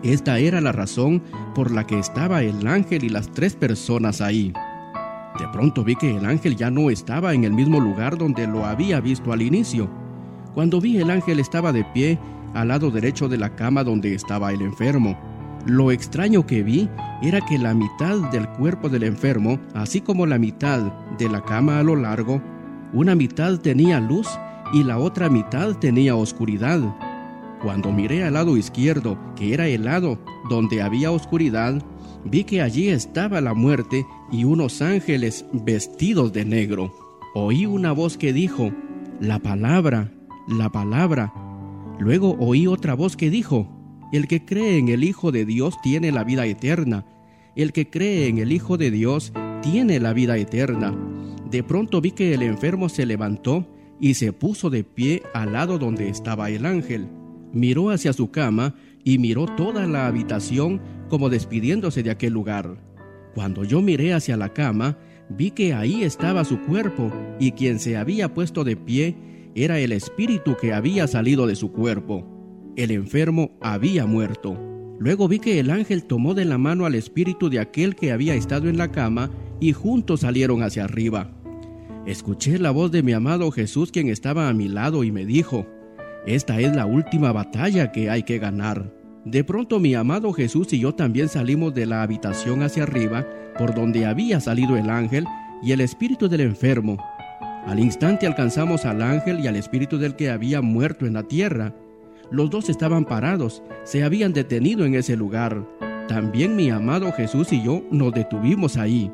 Esta 0.02 0.38
era 0.38 0.60
la 0.60 0.72
razón 0.72 1.22
por 1.54 1.70
la 1.70 1.86
que 1.86 1.98
estaba 1.98 2.42
el 2.42 2.66
ángel 2.66 3.04
y 3.04 3.08
las 3.08 3.30
tres 3.30 3.54
personas 3.54 4.20
ahí. 4.20 4.52
De 5.38 5.48
pronto 5.52 5.84
vi 5.84 5.96
que 5.96 6.16
el 6.16 6.26
ángel 6.26 6.56
ya 6.56 6.70
no 6.70 6.90
estaba 6.90 7.34
en 7.34 7.44
el 7.44 7.52
mismo 7.52 7.80
lugar 7.80 8.18
donde 8.18 8.46
lo 8.46 8.66
había 8.66 9.00
visto 9.00 9.32
al 9.32 9.42
inicio. 9.42 9.88
Cuando 10.54 10.80
vi 10.80 10.98
el 10.98 11.10
ángel 11.10 11.40
estaba 11.40 11.72
de 11.72 11.84
pie 11.84 12.18
al 12.54 12.68
lado 12.68 12.90
derecho 12.90 13.28
de 13.28 13.38
la 13.38 13.54
cama 13.54 13.84
donde 13.84 14.14
estaba 14.14 14.52
el 14.52 14.60
enfermo. 14.60 15.16
Lo 15.66 15.92
extraño 15.92 16.44
que 16.46 16.62
vi 16.62 16.88
era 17.22 17.40
que 17.40 17.56
la 17.56 17.72
mitad 17.72 18.30
del 18.30 18.48
cuerpo 18.48 18.88
del 18.88 19.04
enfermo, 19.04 19.60
así 19.74 20.00
como 20.00 20.26
la 20.26 20.38
mitad 20.38 20.80
de 21.16 21.28
la 21.28 21.42
cama 21.42 21.78
a 21.78 21.82
lo 21.82 21.94
largo, 21.94 22.42
una 22.92 23.14
mitad 23.14 23.58
tenía 23.60 24.00
luz 24.00 24.28
y 24.72 24.82
la 24.82 24.98
otra 24.98 25.30
mitad 25.30 25.76
tenía 25.76 26.16
oscuridad. 26.16 26.80
Cuando 27.62 27.92
miré 27.92 28.24
al 28.24 28.34
lado 28.34 28.56
izquierdo, 28.56 29.16
que 29.36 29.54
era 29.54 29.68
el 29.68 29.84
lado 29.84 30.18
donde 30.50 30.82
había 30.82 31.12
oscuridad, 31.12 31.80
vi 32.24 32.42
que 32.42 32.60
allí 32.60 32.88
estaba 32.88 33.40
la 33.40 33.54
muerte 33.54 34.04
y 34.32 34.44
unos 34.44 34.82
ángeles 34.82 35.44
vestidos 35.52 36.32
de 36.32 36.44
negro. 36.44 36.92
oí 37.34 37.64
una 37.66 37.92
voz 37.92 38.18
que 38.18 38.32
dijo, 38.32 38.72
la 39.20 39.38
palabra, 39.38 40.12
la 40.48 40.70
palabra. 40.70 41.32
Luego 42.00 42.36
oí 42.40 42.66
otra 42.66 42.94
voz 42.94 43.16
que 43.16 43.30
dijo, 43.30 43.68
el 44.12 44.26
que 44.26 44.44
cree 44.44 44.78
en 44.78 44.88
el 44.88 45.04
Hijo 45.04 45.30
de 45.30 45.44
Dios 45.44 45.80
tiene 45.82 46.10
la 46.10 46.24
vida 46.24 46.44
eterna. 46.46 47.06
El 47.54 47.72
que 47.72 47.88
cree 47.88 48.26
en 48.26 48.38
el 48.38 48.50
Hijo 48.50 48.76
de 48.76 48.90
Dios 48.90 49.32
tiene 49.62 50.00
la 50.00 50.12
vida 50.12 50.36
eterna. 50.36 50.94
De 51.48 51.62
pronto 51.62 52.00
vi 52.00 52.10
que 52.10 52.34
el 52.34 52.42
enfermo 52.42 52.88
se 52.88 53.06
levantó 53.06 53.68
y 54.00 54.14
se 54.14 54.32
puso 54.32 54.68
de 54.68 54.82
pie 54.82 55.22
al 55.32 55.52
lado 55.52 55.78
donde 55.78 56.08
estaba 56.08 56.50
el 56.50 56.66
ángel. 56.66 57.08
Miró 57.52 57.90
hacia 57.90 58.12
su 58.12 58.30
cama 58.30 58.74
y 59.04 59.18
miró 59.18 59.46
toda 59.46 59.86
la 59.86 60.06
habitación 60.06 60.80
como 61.08 61.28
despidiéndose 61.28 62.02
de 62.02 62.10
aquel 62.10 62.32
lugar. 62.32 62.76
Cuando 63.34 63.64
yo 63.64 63.82
miré 63.82 64.14
hacia 64.14 64.36
la 64.36 64.52
cama, 64.52 64.98
vi 65.28 65.50
que 65.50 65.74
ahí 65.74 66.02
estaba 66.02 66.44
su 66.44 66.60
cuerpo 66.60 67.12
y 67.38 67.52
quien 67.52 67.78
se 67.78 67.96
había 67.96 68.32
puesto 68.32 68.64
de 68.64 68.76
pie 68.76 69.16
era 69.54 69.78
el 69.78 69.92
espíritu 69.92 70.56
que 70.60 70.72
había 70.72 71.06
salido 71.06 71.46
de 71.46 71.56
su 71.56 71.72
cuerpo. 71.72 72.26
El 72.76 72.90
enfermo 72.90 73.52
había 73.60 74.06
muerto. 74.06 74.58
Luego 74.98 75.28
vi 75.28 75.40
que 75.40 75.58
el 75.58 75.70
ángel 75.70 76.04
tomó 76.04 76.32
de 76.32 76.44
la 76.44 76.58
mano 76.58 76.86
al 76.86 76.94
espíritu 76.94 77.50
de 77.50 77.58
aquel 77.58 77.94
que 77.96 78.12
había 78.12 78.34
estado 78.34 78.68
en 78.68 78.78
la 78.78 78.92
cama 78.92 79.30
y 79.60 79.72
juntos 79.72 80.20
salieron 80.20 80.62
hacia 80.62 80.84
arriba. 80.84 81.30
Escuché 82.06 82.58
la 82.58 82.70
voz 82.70 82.90
de 82.90 83.02
mi 83.02 83.12
amado 83.12 83.50
Jesús 83.50 83.92
quien 83.92 84.08
estaba 84.08 84.48
a 84.48 84.54
mi 84.54 84.68
lado 84.68 85.04
y 85.04 85.12
me 85.12 85.26
dijo, 85.26 85.66
esta 86.26 86.60
es 86.60 86.74
la 86.76 86.86
última 86.86 87.32
batalla 87.32 87.90
que 87.90 88.08
hay 88.08 88.22
que 88.22 88.38
ganar. 88.38 88.92
De 89.24 89.42
pronto 89.42 89.80
mi 89.80 89.94
amado 89.94 90.32
Jesús 90.32 90.72
y 90.72 90.78
yo 90.78 90.94
también 90.94 91.28
salimos 91.28 91.74
de 91.74 91.86
la 91.86 92.02
habitación 92.02 92.62
hacia 92.62 92.84
arriba, 92.84 93.26
por 93.58 93.74
donde 93.74 94.06
había 94.06 94.40
salido 94.40 94.76
el 94.76 94.88
ángel 94.88 95.26
y 95.62 95.72
el 95.72 95.80
espíritu 95.80 96.28
del 96.28 96.42
enfermo. 96.42 96.96
Al 97.66 97.80
instante 97.80 98.26
alcanzamos 98.26 98.84
al 98.84 99.02
ángel 99.02 99.40
y 99.40 99.46
al 99.46 99.56
espíritu 99.56 99.98
del 99.98 100.14
que 100.14 100.30
había 100.30 100.62
muerto 100.62 101.06
en 101.06 101.14
la 101.14 101.24
tierra. 101.24 101.74
Los 102.30 102.50
dos 102.50 102.68
estaban 102.68 103.04
parados, 103.04 103.62
se 103.84 104.04
habían 104.04 104.32
detenido 104.32 104.84
en 104.84 104.94
ese 104.94 105.16
lugar. 105.16 105.64
También 106.08 106.56
mi 106.56 106.70
amado 106.70 107.12
Jesús 107.12 107.52
y 107.52 107.62
yo 107.62 107.82
nos 107.90 108.12
detuvimos 108.12 108.76
ahí. 108.76 109.10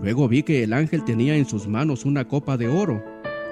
Luego 0.00 0.28
vi 0.28 0.42
que 0.42 0.62
el 0.62 0.74
ángel 0.74 1.04
tenía 1.04 1.36
en 1.36 1.46
sus 1.46 1.66
manos 1.66 2.04
una 2.04 2.26
copa 2.28 2.56
de 2.56 2.68
oro 2.68 3.02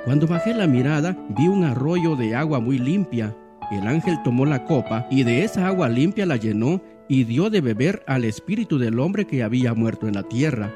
cuando 0.04 0.26
bajé 0.26 0.52
la 0.52 0.66
mirada, 0.66 1.16
vi 1.30 1.48
un 1.48 1.64
arroyo 1.64 2.14
de 2.14 2.36
agua 2.36 2.60
muy 2.60 2.78
limpia. 2.78 3.34
El 3.70 3.86
ángel 3.86 4.18
tomó 4.22 4.44
la 4.44 4.64
copa 4.64 5.06
y 5.10 5.22
de 5.24 5.44
esa 5.44 5.66
agua 5.66 5.88
limpia 5.88 6.26
la 6.26 6.36
llenó 6.36 6.82
y 7.08 7.24
dio 7.24 7.48
de 7.48 7.62
beber 7.62 8.02
al 8.06 8.24
espíritu 8.24 8.78
del 8.78 9.00
hombre 9.00 9.26
que 9.26 9.42
había 9.42 9.72
muerto 9.72 10.06
en 10.06 10.14
la 10.14 10.22
tierra. 10.22 10.70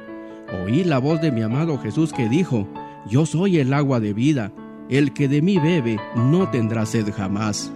Oí 0.65 0.83
la 0.83 0.99
voz 0.99 1.21
de 1.21 1.31
mi 1.31 1.43
amado 1.43 1.79
Jesús 1.79 2.15
que 2.15 2.29
dijo, 2.29 2.67
Yo 3.07 3.27
soy 3.27 3.59
el 3.59 3.75
agua 3.75 4.01
de 4.01 4.15
vida, 4.15 4.51
el 4.89 5.13
que 5.13 5.29
de 5.29 5.43
mí 5.43 5.59
bebe 5.59 5.99
no 6.17 6.49
tendrá 6.49 6.87
sed 6.87 7.13
jamás. 7.15 7.71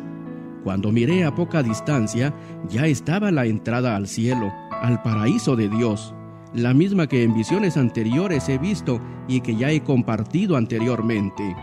Cuando 0.65 0.91
miré 0.91 1.25
a 1.25 1.35
poca 1.35 1.63
distancia, 1.63 2.33
ya 2.71 2.87
estaba 2.87 3.31
la 3.31 3.45
entrada 3.45 3.95
al 3.95 4.07
cielo, 4.07 4.51
al 4.71 5.03
paraíso 5.03 5.55
de 5.55 5.69
Dios 5.69 6.15
la 6.55 6.75
misma 6.75 7.07
que 7.07 7.23
en 7.23 7.35
visiones 7.35 7.77
anteriores 7.77 8.49
he 8.49 8.59
visto 8.59 9.01
y 9.27 9.41
que 9.41 9.57
ya 9.57 9.71
he 9.71 9.81
compartido 9.81 10.57
anteriormente. 10.57 11.57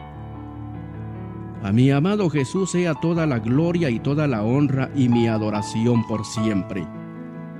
A 1.61 1.71
mi 1.71 1.91
amado 1.91 2.29
Jesús 2.29 2.71
sea 2.71 2.93
toda 2.95 3.25
la 3.25 3.39
gloria 3.39 3.89
y 3.89 3.99
toda 3.99 4.27
la 4.27 4.43
honra 4.43 4.89
y 4.95 5.09
mi 5.09 5.27
adoración 5.27 6.07
por 6.07 6.25
siempre. 6.25 6.87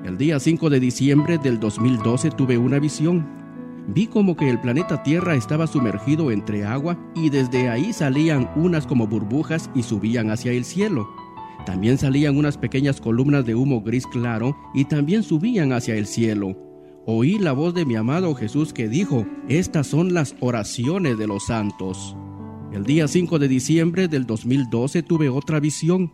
El 0.05 0.17
día 0.17 0.39
5 0.39 0.69
de 0.69 0.79
diciembre 0.79 1.37
del 1.37 1.59
2012 1.59 2.31
tuve 2.31 2.57
una 2.57 2.79
visión. 2.79 3.27
Vi 3.89 4.07
como 4.07 4.35
que 4.35 4.49
el 4.49 4.59
planeta 4.59 5.03
Tierra 5.03 5.35
estaba 5.35 5.67
sumergido 5.67 6.31
entre 6.31 6.63
agua 6.63 6.97
y 7.13 7.29
desde 7.29 7.69
ahí 7.69 7.91
salían 7.91 8.49
unas 8.55 8.87
como 8.87 9.07
burbujas 9.07 9.69
y 9.75 9.83
subían 9.83 10.31
hacia 10.31 10.53
el 10.53 10.63
cielo. 10.63 11.09
También 11.65 11.97
salían 11.97 12.37
unas 12.37 12.57
pequeñas 12.57 13.01
columnas 13.01 13.45
de 13.45 13.55
humo 13.55 13.81
gris 13.81 14.07
claro 14.07 14.55
y 14.73 14.85
también 14.85 15.23
subían 15.23 15.73
hacia 15.73 15.95
el 15.95 16.07
cielo 16.07 16.68
oí 17.11 17.39
la 17.39 17.53
voz 17.53 17.73
de 17.73 17.85
mi 17.85 17.95
amado 17.95 18.35
Jesús 18.35 18.71
que 18.71 18.87
dijo, 18.87 19.25
estas 19.47 19.87
son 19.87 20.13
las 20.13 20.35
oraciones 20.41 21.17
de 21.17 21.25
los 21.25 21.47
santos. 21.47 22.15
El 22.71 22.83
día 22.83 23.07
5 23.07 23.39
de 23.39 23.47
diciembre 23.47 24.07
del 24.07 24.27
2012 24.27 25.01
tuve 25.01 25.27
otra 25.27 25.59
visión. 25.59 26.13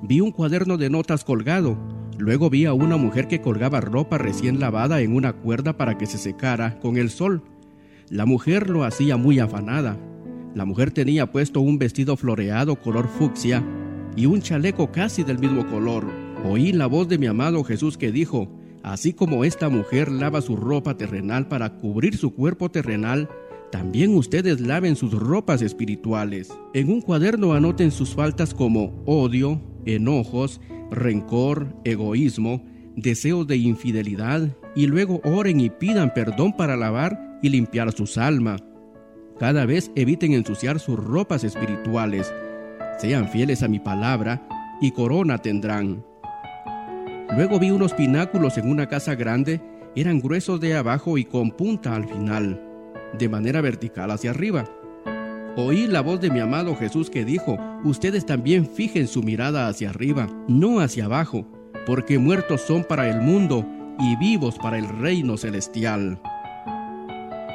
Vi 0.00 0.22
un 0.22 0.32
cuaderno 0.32 0.78
de 0.78 0.88
notas 0.88 1.22
colgado. 1.22 1.76
Luego 2.16 2.48
vi 2.48 2.64
a 2.64 2.72
una 2.72 2.96
mujer 2.96 3.28
que 3.28 3.42
colgaba 3.42 3.82
ropa 3.82 4.16
recién 4.16 4.58
lavada 4.58 5.02
en 5.02 5.14
una 5.14 5.34
cuerda 5.34 5.76
para 5.76 5.98
que 5.98 6.06
se 6.06 6.16
secara 6.16 6.80
con 6.80 6.96
el 6.96 7.10
sol. 7.10 7.42
La 8.08 8.24
mujer 8.24 8.70
lo 8.70 8.84
hacía 8.84 9.18
muy 9.18 9.38
afanada. 9.38 9.98
La 10.54 10.64
mujer 10.64 10.92
tenía 10.92 11.30
puesto 11.30 11.60
un 11.60 11.78
vestido 11.78 12.16
floreado 12.16 12.76
color 12.76 13.06
fucsia 13.06 13.62
y 14.16 14.24
un 14.24 14.40
chaleco 14.40 14.90
casi 14.92 15.24
del 15.24 15.38
mismo 15.38 15.66
color. 15.66 16.06
Oí 16.42 16.72
la 16.72 16.86
voz 16.86 17.06
de 17.06 17.18
mi 17.18 17.26
amado 17.26 17.62
Jesús 17.64 17.98
que 17.98 18.10
dijo, 18.10 18.48
Así 18.82 19.12
como 19.12 19.44
esta 19.44 19.68
mujer 19.68 20.10
lava 20.10 20.40
su 20.40 20.56
ropa 20.56 20.96
terrenal 20.96 21.48
para 21.48 21.74
cubrir 21.74 22.16
su 22.16 22.34
cuerpo 22.34 22.70
terrenal, 22.70 23.28
también 23.70 24.16
ustedes 24.16 24.60
laven 24.60 24.96
sus 24.96 25.12
ropas 25.12 25.62
espirituales. 25.62 26.52
En 26.74 26.90
un 26.90 27.00
cuaderno 27.00 27.52
anoten 27.52 27.90
sus 27.90 28.14
faltas 28.14 28.54
como 28.54 29.02
odio, 29.06 29.60
enojos, 29.84 30.60
rencor, 30.90 31.74
egoísmo, 31.84 32.64
deseos 32.96 33.46
de 33.46 33.56
infidelidad, 33.58 34.56
y 34.74 34.86
luego 34.86 35.20
oren 35.24 35.60
y 35.60 35.70
pidan 35.70 36.12
perdón 36.14 36.56
para 36.56 36.76
lavar 36.76 37.38
y 37.42 37.48
limpiar 37.48 37.92
sus 37.92 38.18
almas. 38.18 38.62
Cada 39.38 39.66
vez 39.66 39.90
eviten 39.94 40.32
ensuciar 40.32 40.80
sus 40.80 40.98
ropas 40.98 41.44
espirituales. 41.44 42.32
Sean 42.98 43.28
fieles 43.28 43.62
a 43.62 43.68
mi 43.68 43.78
palabra 43.78 44.46
y 44.80 44.90
corona 44.90 45.38
tendrán. 45.38 46.04
Luego 47.36 47.60
vi 47.60 47.70
unos 47.70 47.94
pináculos 47.94 48.58
en 48.58 48.68
una 48.68 48.88
casa 48.88 49.14
grande, 49.14 49.60
eran 49.94 50.20
gruesos 50.20 50.60
de 50.60 50.74
abajo 50.74 51.16
y 51.16 51.24
con 51.24 51.52
punta 51.52 51.94
al 51.94 52.08
final, 52.08 52.60
de 53.18 53.28
manera 53.28 53.60
vertical 53.60 54.10
hacia 54.10 54.30
arriba. 54.30 54.64
Oí 55.56 55.86
la 55.86 56.00
voz 56.00 56.20
de 56.20 56.30
mi 56.30 56.40
amado 56.40 56.74
Jesús 56.76 57.08
que 57.08 57.24
dijo, 57.24 57.58
ustedes 57.84 58.26
también 58.26 58.66
fijen 58.66 59.06
su 59.06 59.22
mirada 59.22 59.68
hacia 59.68 59.90
arriba, 59.90 60.28
no 60.48 60.80
hacia 60.80 61.04
abajo, 61.04 61.46
porque 61.86 62.18
muertos 62.18 62.62
son 62.62 62.84
para 62.84 63.08
el 63.08 63.20
mundo 63.20 63.66
y 63.98 64.16
vivos 64.16 64.56
para 64.58 64.78
el 64.78 64.88
reino 64.88 65.36
celestial. 65.36 66.20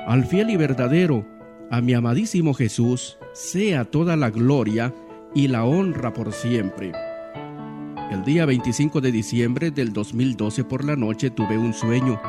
Al 0.08 0.26
fiel 0.26 0.52
y 0.52 0.58
verdadero, 0.58 1.26
a 1.72 1.82
mi 1.82 1.94
amadísimo 1.94 2.54
Jesús, 2.54 3.18
sea 3.34 3.86
toda 3.86 4.16
la 4.16 4.30
gloria 4.30 4.94
y 5.34 5.48
la 5.48 5.66
honra 5.66 6.14
por 6.14 6.32
siempre. 6.32 6.94
El 8.12 8.24
día 8.24 8.46
25 8.46 9.02
de 9.02 9.12
diciembre 9.12 9.72
del 9.72 9.92
2012 9.92 10.64
por 10.64 10.86
la 10.86 10.96
noche 10.96 11.32
tuve 11.32 11.58
un 11.58 11.74
sueño. 11.74 12.22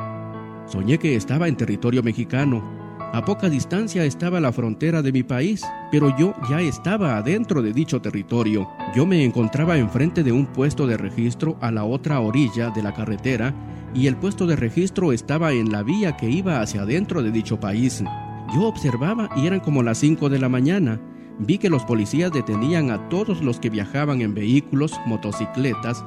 Soñé 0.66 0.98
que 0.98 1.16
estaba 1.16 1.48
en 1.48 1.56
territorio 1.56 2.02
mexicano. 2.02 2.64
A 3.12 3.22
poca 3.24 3.50
distancia 3.50 4.04
estaba 4.06 4.40
la 4.40 4.52
frontera 4.52 5.02
de 5.02 5.12
mi 5.12 5.22
país, 5.22 5.62
pero 5.92 6.16
yo 6.16 6.34
ya 6.48 6.62
estaba 6.62 7.18
adentro 7.18 7.60
de 7.60 7.74
dicho 7.74 8.00
territorio. 8.00 8.66
Yo 8.94 9.04
me 9.04 9.22
encontraba 9.22 9.76
enfrente 9.76 10.22
de 10.22 10.32
un 10.32 10.46
puesto 10.46 10.86
de 10.86 10.96
registro 10.96 11.58
a 11.60 11.70
la 11.70 11.84
otra 11.84 12.20
orilla 12.20 12.70
de 12.70 12.82
la 12.82 12.94
carretera 12.94 13.54
y 13.94 14.06
el 14.06 14.16
puesto 14.16 14.46
de 14.46 14.56
registro 14.56 15.12
estaba 15.12 15.52
en 15.52 15.70
la 15.70 15.82
vía 15.82 16.16
que 16.16 16.28
iba 16.30 16.62
hacia 16.62 16.82
adentro 16.82 17.22
de 17.22 17.30
dicho 17.30 17.60
país. 17.60 18.02
Yo 18.54 18.62
observaba 18.62 19.28
y 19.36 19.46
eran 19.46 19.60
como 19.60 19.82
las 19.82 19.98
5 19.98 20.30
de 20.30 20.38
la 20.38 20.48
mañana 20.48 20.98
vi 21.38 21.58
que 21.58 21.70
los 21.70 21.84
policías 21.84 22.32
detenían 22.32 22.90
a 22.90 23.08
todos 23.08 23.42
los 23.42 23.60
que 23.60 23.70
viajaban 23.70 24.20
en 24.20 24.34
vehículos, 24.34 24.92
motocicletas 25.06 26.04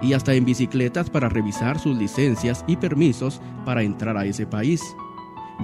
y 0.00 0.14
hasta 0.14 0.34
en 0.34 0.44
bicicletas 0.44 1.10
para 1.10 1.28
revisar 1.28 1.78
sus 1.78 1.96
licencias 1.96 2.64
y 2.66 2.76
permisos 2.76 3.40
para 3.64 3.82
entrar 3.82 4.16
a 4.16 4.26
ese 4.26 4.46
país. 4.46 4.82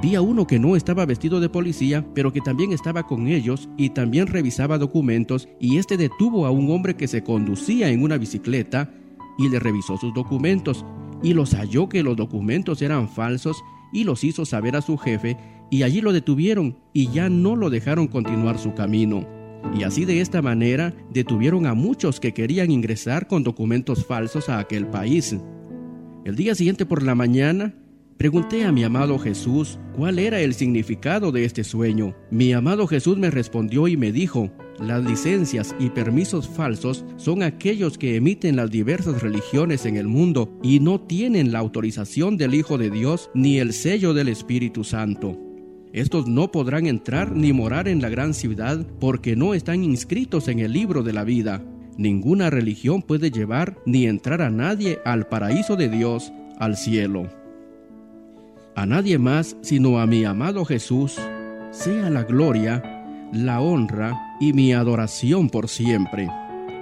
Vi 0.01 0.15
a 0.15 0.21
uno 0.21 0.47
que 0.47 0.61
no 0.61 0.77
estaba 0.77 1.07
vestido 1.07 1.41
de 1.41 1.49
policía, 1.49 2.07
pero 2.15 2.33
que 2.33 2.41
también 2.41 2.73
estaba 2.73 3.07
con 3.07 3.27
ellos 3.27 3.69
y 3.77 3.91
también 3.91 4.29
revisaba 4.29 4.79
documentos 4.79 5.49
y 5.59 5.79
este 5.79 5.97
detuvo 5.97 6.47
a 6.47 6.51
un 6.51 6.71
hombre 6.71 6.95
que 6.95 7.09
se 7.09 7.25
conducía 7.25 7.89
en 7.89 8.03
una 8.03 8.17
bicicleta 8.17 8.95
y 9.39 9.49
le 9.49 9.59
revisó 9.59 9.97
sus 9.97 10.15
documentos 10.15 10.85
y 11.23 11.35
los 11.35 11.55
halló 11.55 11.89
que 11.89 12.05
los 12.05 12.17
documentos 12.17 12.81
eran 12.81 13.09
falsos 13.09 13.65
y 13.93 14.05
los 14.05 14.23
hizo 14.23 14.45
saber 14.45 14.77
a 14.77 14.83
su 14.83 14.97
jefe 14.99 15.37
y 15.71 15.83
allí 15.83 16.01
lo 16.01 16.13
detuvieron 16.13 16.79
y 16.93 17.09
ya 17.11 17.29
no 17.29 17.57
lo 17.57 17.71
dejaron 17.71 18.09
continuar 18.09 18.59
su 18.59 18.75
camino. 18.75 19.27
Y 19.77 19.83
así 19.83 20.05
de 20.05 20.21
esta 20.21 20.41
manera 20.43 20.95
detuvieron 21.13 21.67
a 21.67 21.75
muchos 21.75 22.21
que 22.21 22.33
querían 22.33 22.71
ingresar 22.71 23.27
con 23.27 23.43
documentos 23.43 24.05
falsos 24.07 24.49
a 24.49 24.59
aquel 24.59 24.87
país. 24.87 25.37
El 26.25 26.37
día 26.37 26.55
siguiente 26.55 26.87
por 26.87 27.03
la 27.03 27.15
mañana, 27.15 27.75
pregunté 28.17 28.65
a 28.65 28.73
mi 28.73 28.85
amado 28.85 29.19
Jesús 29.19 29.79
cuál 29.97 30.19
era 30.19 30.41
el 30.41 30.55
significado 30.55 31.33
de 31.33 31.45
este 31.45 31.65
sueño. 31.65 32.15
Mi 32.31 32.53
amado 32.53 32.87
Jesús 32.87 33.19
me 33.19 33.31
respondió 33.31 33.89
y 33.89 33.97
me 33.97 34.13
dijo, 34.13 34.51
las 34.81 35.05
licencias 35.05 35.75
y 35.81 35.91
permisos 35.91 36.49
falsos 36.49 37.05
son 37.17 37.43
aquellos 37.43 37.99
que 37.99 38.17
emiten 38.17 38.57
las 38.57 38.71
diversas 38.71 39.23
religiones 39.23 39.87
en 39.87 39.97
el 39.97 40.07
mundo 40.07 40.57
y 40.63 40.81
no 40.81 41.01
tienen 41.01 41.53
la 41.53 41.59
autorización 41.59 42.37
del 42.37 42.55
Hijo 42.55 42.79
de 42.79 42.91
Dios 42.91 43.31
ni 43.35 43.59
el 43.59 43.73
sello 43.73 44.15
del 44.15 44.29
Espíritu 44.29 44.85
Santo. 44.85 45.48
Estos 45.93 46.29
no 46.29 46.53
podrán 46.53 46.87
entrar 46.87 47.33
ni 47.33 47.53
morar 47.53 47.89
en 47.89 48.03
la 48.03 48.11
gran 48.11 48.35
ciudad 48.35 48.85
porque 49.01 49.37
no 49.37 49.55
están 49.55 49.83
inscritos 49.83 50.49
en 50.49 50.59
el 50.59 50.73
libro 50.73 51.03
de 51.03 51.13
la 51.13 51.25
vida. 51.25 51.63
Ninguna 51.97 52.51
religión 52.51 53.03
puede 53.03 53.31
llevar 53.31 53.79
ni 53.87 54.07
entrar 54.07 54.43
a 54.43 54.51
nadie 54.51 54.99
al 55.05 55.27
paraíso 55.27 55.77
de 55.77 55.89
Dios, 55.89 56.33
al 56.59 56.77
cielo. 56.77 57.29
A 58.77 58.87
nadie 58.87 59.19
más 59.19 59.57
sino 59.63 59.99
a 59.99 60.07
mi 60.07 60.25
amado 60.25 60.65
Jesús, 60.65 61.19
sea 61.71 62.11
la 62.11 62.23
gloria, 62.23 62.83
la 63.33 63.61
honra 63.61 64.37
y 64.41 64.53
mi 64.53 64.73
adoración 64.73 65.49
por 65.49 65.69
siempre. 65.69 66.29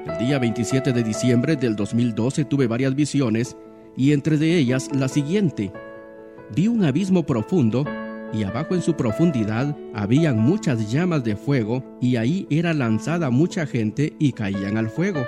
El 0.07 0.27
día 0.27 0.39
27 0.39 0.93
de 0.93 1.03
diciembre 1.03 1.57
del 1.57 1.77
2012 1.77 2.45
tuve 2.45 2.67
varias 2.67 2.95
visiones 2.95 3.57
y 3.97 4.13
entre 4.13 4.37
de 4.37 4.59
ellas 4.59 4.91
la 4.95 5.09
siguiente. 5.09 5.73
Vi 6.55 6.69
un 6.69 6.85
abismo 6.85 7.25
profundo 7.25 7.85
y 8.37 8.45
abajo 8.45 8.75
en 8.75 8.83
su 8.83 8.95
profundidad 8.95 9.75
habían 9.95 10.39
muchas 10.39 10.91
llamas 10.91 11.25
de 11.25 11.37
fuego 11.37 11.83
y 12.01 12.17
ahí 12.17 12.47
era 12.51 12.75
lanzada 12.75 13.31
mucha 13.31 13.67
gente 13.67 14.15
y 14.19 14.33
caían 14.33 14.77
al 14.77 14.91
fuego. 14.91 15.25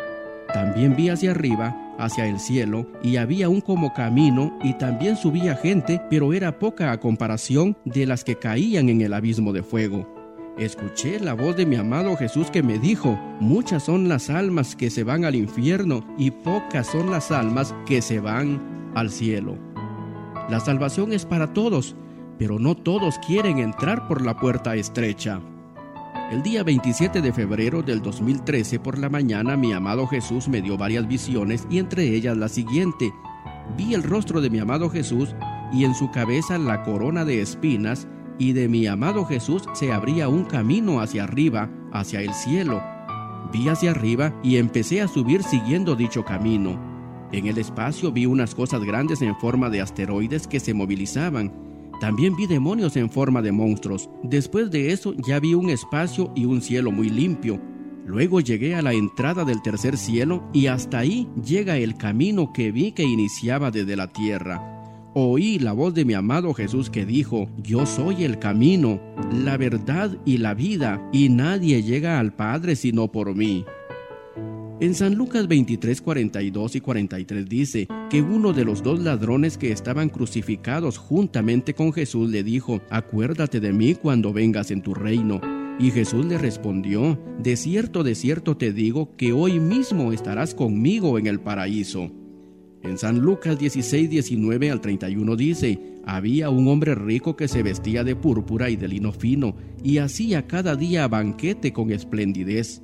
También 0.52 0.94
vi 0.96 1.08
hacia 1.08 1.30
arriba, 1.30 1.76
hacia 1.98 2.26
el 2.26 2.38
cielo, 2.38 2.86
y 3.02 3.16
había 3.16 3.48
un 3.48 3.60
como 3.60 3.92
camino 3.92 4.58
y 4.62 4.74
también 4.74 5.16
subía 5.16 5.56
gente, 5.56 6.00
pero 6.10 6.32
era 6.32 6.58
poca 6.58 6.92
a 6.92 7.00
comparación 7.00 7.76
de 7.84 8.06
las 8.06 8.24
que 8.24 8.36
caían 8.36 8.88
en 8.88 9.00
el 9.00 9.14
abismo 9.14 9.52
de 9.52 9.62
fuego. 9.62 10.06
Escuché 10.58 11.20
la 11.20 11.34
voz 11.34 11.56
de 11.56 11.66
mi 11.66 11.76
amado 11.76 12.16
Jesús 12.16 12.50
que 12.50 12.62
me 12.62 12.78
dijo, 12.78 13.18
muchas 13.40 13.84
son 13.84 14.08
las 14.08 14.28
almas 14.28 14.74
que 14.74 14.90
se 14.90 15.04
van 15.04 15.24
al 15.24 15.36
infierno 15.36 16.04
y 16.18 16.30
pocas 16.30 16.88
son 16.88 17.10
las 17.10 17.30
almas 17.30 17.74
que 17.86 18.02
se 18.02 18.18
van 18.20 18.60
al 18.94 19.10
cielo. 19.10 19.56
La 20.48 20.60
salvación 20.60 21.12
es 21.12 21.26
para 21.26 21.52
todos, 21.52 21.94
pero 22.38 22.58
no 22.58 22.76
todos 22.76 23.18
quieren 23.18 23.58
entrar 23.58 24.06
por 24.06 24.24
la 24.24 24.36
puerta 24.36 24.76
estrecha. 24.76 25.40
El 26.30 26.42
día 26.42 26.62
27 26.62 27.20
de 27.20 27.32
febrero 27.32 27.82
del 27.82 28.02
2013 28.02 28.78
por 28.78 28.98
la 28.98 29.08
mañana 29.08 29.56
mi 29.56 29.72
amado 29.72 30.06
Jesús 30.06 30.46
me 30.46 30.62
dio 30.62 30.76
varias 30.76 31.08
visiones 31.08 31.66
y 31.70 31.78
entre 31.78 32.04
ellas 32.14 32.36
la 32.36 32.48
siguiente. 32.48 33.12
Vi 33.76 33.94
el 33.94 34.02
rostro 34.02 34.40
de 34.40 34.50
mi 34.50 34.58
amado 34.58 34.90
Jesús 34.90 35.34
y 35.72 35.84
en 35.84 35.94
su 35.94 36.10
cabeza 36.10 36.58
la 36.58 36.82
corona 36.82 37.24
de 37.24 37.40
espinas 37.40 38.06
y 38.38 38.52
de 38.52 38.68
mi 38.68 38.86
amado 38.86 39.24
Jesús 39.24 39.64
se 39.74 39.92
abría 39.92 40.28
un 40.28 40.44
camino 40.44 41.00
hacia 41.00 41.24
arriba, 41.24 41.70
hacia 41.92 42.20
el 42.20 42.32
cielo. 42.34 42.82
Vi 43.52 43.68
hacia 43.68 43.90
arriba 43.90 44.34
y 44.42 44.58
empecé 44.58 45.00
a 45.00 45.08
subir 45.08 45.42
siguiendo 45.42 45.96
dicho 45.96 46.24
camino. 46.24 46.78
En 47.32 47.46
el 47.46 47.58
espacio 47.58 48.12
vi 48.12 48.26
unas 48.26 48.54
cosas 48.54 48.84
grandes 48.84 49.22
en 49.22 49.34
forma 49.36 49.70
de 49.70 49.80
asteroides 49.80 50.46
que 50.46 50.60
se 50.60 50.74
movilizaban 50.74 51.67
también 52.00 52.36
vi 52.36 52.46
demonios 52.46 52.96
en 52.96 53.10
forma 53.10 53.42
de 53.42 53.52
monstruos. 53.52 54.08
Después 54.22 54.70
de 54.70 54.92
eso 54.92 55.14
ya 55.26 55.40
vi 55.40 55.54
un 55.54 55.70
espacio 55.70 56.32
y 56.34 56.44
un 56.44 56.62
cielo 56.62 56.92
muy 56.92 57.08
limpio. 57.08 57.60
Luego 58.06 58.40
llegué 58.40 58.74
a 58.74 58.82
la 58.82 58.94
entrada 58.94 59.44
del 59.44 59.60
tercer 59.60 59.96
cielo 59.96 60.48
y 60.52 60.68
hasta 60.68 60.98
ahí 60.98 61.28
llega 61.44 61.76
el 61.76 61.96
camino 61.96 62.52
que 62.52 62.72
vi 62.72 62.92
que 62.92 63.02
iniciaba 63.02 63.70
desde 63.70 63.96
la 63.96 64.08
tierra. 64.08 64.78
Oí 65.14 65.58
la 65.58 65.72
voz 65.72 65.94
de 65.94 66.04
mi 66.04 66.14
amado 66.14 66.54
Jesús 66.54 66.90
que 66.90 67.04
dijo, 67.04 67.50
Yo 67.58 67.86
soy 67.86 68.24
el 68.24 68.38
camino, 68.38 69.00
la 69.32 69.56
verdad 69.56 70.16
y 70.24 70.38
la 70.38 70.54
vida, 70.54 71.02
y 71.12 71.28
nadie 71.28 71.82
llega 71.82 72.18
al 72.18 72.34
Padre 72.34 72.76
sino 72.76 73.10
por 73.10 73.34
mí. 73.34 73.64
En 74.80 74.94
San 74.94 75.16
Lucas 75.16 75.48
23, 75.48 76.00
42 76.00 76.76
y 76.76 76.80
43 76.80 77.48
dice 77.48 77.88
que 78.08 78.22
uno 78.22 78.52
de 78.52 78.64
los 78.64 78.84
dos 78.84 79.00
ladrones 79.00 79.58
que 79.58 79.72
estaban 79.72 80.08
crucificados 80.08 80.98
juntamente 80.98 81.74
con 81.74 81.92
Jesús 81.92 82.30
le 82.30 82.44
dijo, 82.44 82.80
acuérdate 82.88 83.58
de 83.58 83.72
mí 83.72 83.96
cuando 83.96 84.32
vengas 84.32 84.70
en 84.70 84.82
tu 84.82 84.94
reino. 84.94 85.40
Y 85.80 85.90
Jesús 85.90 86.24
le 86.26 86.38
respondió, 86.38 87.20
de 87.42 87.56
cierto, 87.56 88.04
de 88.04 88.14
cierto 88.14 88.56
te 88.56 88.72
digo 88.72 89.16
que 89.16 89.32
hoy 89.32 89.58
mismo 89.58 90.12
estarás 90.12 90.54
conmigo 90.54 91.18
en 91.18 91.26
el 91.26 91.40
paraíso. 91.40 92.12
En 92.84 92.98
San 92.98 93.18
Lucas 93.18 93.58
16, 93.58 94.08
19 94.08 94.70
al 94.70 94.80
31 94.80 95.34
dice, 95.34 95.80
había 96.06 96.50
un 96.50 96.68
hombre 96.68 96.94
rico 96.94 97.34
que 97.34 97.48
se 97.48 97.64
vestía 97.64 98.04
de 98.04 98.14
púrpura 98.14 98.70
y 98.70 98.76
de 98.76 98.86
lino 98.86 99.10
fino, 99.10 99.56
y 99.82 99.98
hacía 99.98 100.46
cada 100.46 100.76
día 100.76 101.08
banquete 101.08 101.72
con 101.72 101.90
esplendidez. 101.90 102.80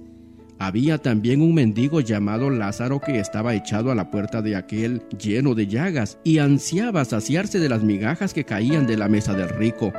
Había 0.64 0.96
también 0.96 1.42
un 1.42 1.52
mendigo 1.52 2.00
llamado 2.00 2.48
Lázaro 2.48 2.98
que 2.98 3.18
estaba 3.18 3.54
echado 3.54 3.90
a 3.90 3.94
la 3.94 4.10
puerta 4.10 4.40
de 4.40 4.56
aquel 4.56 5.02
lleno 5.18 5.54
de 5.54 5.66
llagas 5.66 6.16
y 6.24 6.38
ansiaba 6.38 7.04
saciarse 7.04 7.58
de 7.58 7.68
las 7.68 7.82
migajas 7.82 8.32
que 8.32 8.44
caían 8.44 8.86
de 8.86 8.96
la 8.96 9.06
mesa 9.06 9.34
del 9.34 9.50
rico. 9.50 9.92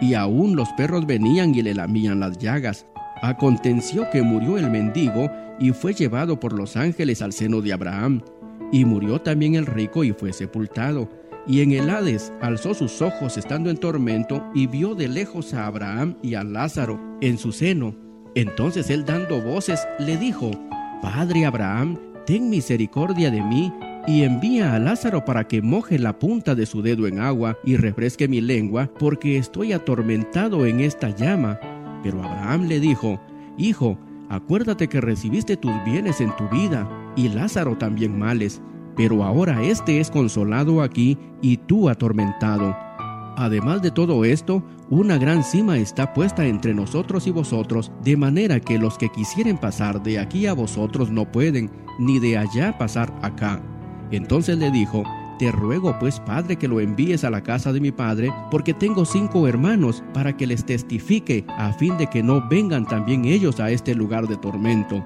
Y 0.00 0.14
aún 0.14 0.54
los 0.54 0.68
perros 0.74 1.06
venían 1.06 1.56
y 1.56 1.62
le 1.62 1.74
lamían 1.74 2.20
las 2.20 2.38
llagas. 2.38 2.86
Aconteció 3.20 4.08
que 4.10 4.22
murió 4.22 4.58
el 4.58 4.70
mendigo 4.70 5.28
y 5.58 5.72
fue 5.72 5.92
llevado 5.92 6.38
por 6.38 6.52
los 6.52 6.76
ángeles 6.76 7.20
al 7.20 7.32
seno 7.32 7.60
de 7.60 7.72
Abraham. 7.72 8.22
Y 8.70 8.84
murió 8.84 9.20
también 9.20 9.56
el 9.56 9.66
rico 9.66 10.04
y 10.04 10.12
fue 10.12 10.32
sepultado. 10.32 11.10
Y 11.48 11.62
en 11.62 11.72
el 11.72 11.90
Hades 11.90 12.32
alzó 12.40 12.74
sus 12.74 13.02
ojos 13.02 13.38
estando 13.38 13.70
en 13.70 13.76
tormento 13.76 14.48
y 14.54 14.68
vio 14.68 14.94
de 14.94 15.08
lejos 15.08 15.52
a 15.52 15.66
Abraham 15.66 16.16
y 16.22 16.34
a 16.34 16.44
Lázaro 16.44 17.00
en 17.20 17.38
su 17.38 17.50
seno. 17.50 18.11
Entonces 18.34 18.90
él 18.90 19.04
dando 19.04 19.40
voces 19.40 19.86
le 19.98 20.16
dijo, 20.16 20.50
Padre 21.02 21.44
Abraham, 21.44 21.98
ten 22.26 22.48
misericordia 22.48 23.30
de 23.30 23.42
mí 23.42 23.72
y 24.06 24.22
envía 24.22 24.74
a 24.74 24.78
Lázaro 24.78 25.24
para 25.24 25.46
que 25.46 25.62
moje 25.62 25.98
la 25.98 26.18
punta 26.18 26.54
de 26.54 26.66
su 26.66 26.82
dedo 26.82 27.06
en 27.06 27.20
agua 27.20 27.56
y 27.64 27.76
refresque 27.76 28.28
mi 28.28 28.40
lengua, 28.40 28.90
porque 28.98 29.36
estoy 29.36 29.72
atormentado 29.72 30.66
en 30.66 30.80
esta 30.80 31.10
llama. 31.10 31.58
Pero 32.02 32.22
Abraham 32.22 32.66
le 32.66 32.80
dijo, 32.80 33.20
Hijo, 33.58 33.98
acuérdate 34.28 34.88
que 34.88 35.00
recibiste 35.00 35.56
tus 35.56 35.72
bienes 35.84 36.20
en 36.20 36.34
tu 36.36 36.48
vida, 36.48 36.88
y 37.14 37.28
Lázaro 37.28 37.76
también 37.76 38.18
males, 38.18 38.60
pero 38.96 39.22
ahora 39.22 39.62
éste 39.62 40.00
es 40.00 40.10
consolado 40.10 40.82
aquí 40.82 41.18
y 41.40 41.58
tú 41.58 41.88
atormentado. 41.88 42.76
Además 43.36 43.80
de 43.80 43.90
todo 43.90 44.24
esto, 44.24 44.62
una 44.90 45.16
gran 45.16 45.42
cima 45.42 45.78
está 45.78 46.12
puesta 46.12 46.46
entre 46.46 46.74
nosotros 46.74 47.26
y 47.26 47.30
vosotros, 47.30 47.90
de 48.02 48.16
manera 48.16 48.60
que 48.60 48.78
los 48.78 48.98
que 48.98 49.08
quisieren 49.08 49.56
pasar 49.56 50.02
de 50.02 50.18
aquí 50.18 50.46
a 50.46 50.52
vosotros 50.52 51.10
no 51.10 51.30
pueden, 51.30 51.70
ni 51.98 52.18
de 52.18 52.36
allá 52.36 52.76
pasar 52.76 53.12
acá. 53.22 53.62
Entonces 54.10 54.58
le 54.58 54.70
dijo, 54.70 55.02
Te 55.38 55.50
ruego 55.50 55.98
pues, 55.98 56.20
Padre, 56.20 56.56
que 56.56 56.68
lo 56.68 56.78
envíes 56.78 57.24
a 57.24 57.30
la 57.30 57.42
casa 57.42 57.72
de 57.72 57.80
mi 57.80 57.90
Padre, 57.90 58.30
porque 58.50 58.74
tengo 58.74 59.06
cinco 59.06 59.48
hermanos, 59.48 60.04
para 60.12 60.36
que 60.36 60.46
les 60.46 60.64
testifique, 60.66 61.46
a 61.48 61.72
fin 61.72 61.96
de 61.96 62.08
que 62.08 62.22
no 62.22 62.46
vengan 62.48 62.86
también 62.86 63.24
ellos 63.24 63.60
a 63.60 63.70
este 63.70 63.94
lugar 63.94 64.28
de 64.28 64.36
tormento. 64.36 65.02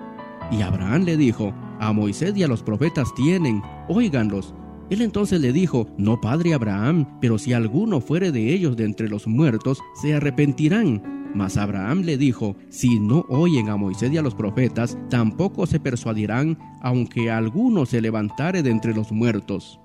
Y 0.51 0.63
Abraham 0.63 1.05
le 1.05 1.17
dijo, 1.17 1.53
A 1.79 1.93
Moisés 1.93 2.37
y 2.37 2.43
a 2.43 2.49
los 2.49 2.65
profetas 2.65 3.15
tienen, 3.15 3.63
óiganlos. 3.89 4.53
Él 4.89 5.03
entonces 5.03 5.41
le 5.41 5.53
dijo, 5.53 5.89
No, 5.99 6.21
padre 6.21 6.55
Abraham, 6.55 7.19
pero 7.21 7.39
si 7.39 7.53
alguno 7.53 8.01
fuere 8.01 8.31
de 8.31 8.53
ellos 8.53 8.77
de 8.77 8.85
entre 8.85 9.09
los 9.09 9.27
muertos, 9.27 9.81
se 10.01 10.15
arrepentirán. 10.15 11.31
Mas 11.35 11.57
Abraham 11.57 12.03
le 12.03 12.17
dijo, 12.17 12.57
Si 12.69 13.01
no 13.01 13.27
oyen 13.29 13.69
a 13.69 13.77
Moisés 13.77 14.13
y 14.13 14.17
a 14.17 14.23
los 14.23 14.35
profetas, 14.35 14.97
tampoco 15.11 15.67
se 15.67 15.81
persuadirán, 15.81 16.57
aunque 16.81 17.31
alguno 17.31 17.85
se 17.85 18.01
levantare 18.01 18.63
de 18.63 18.71
entre 18.71 18.95
los 18.95 19.11
muertos. 19.11 19.81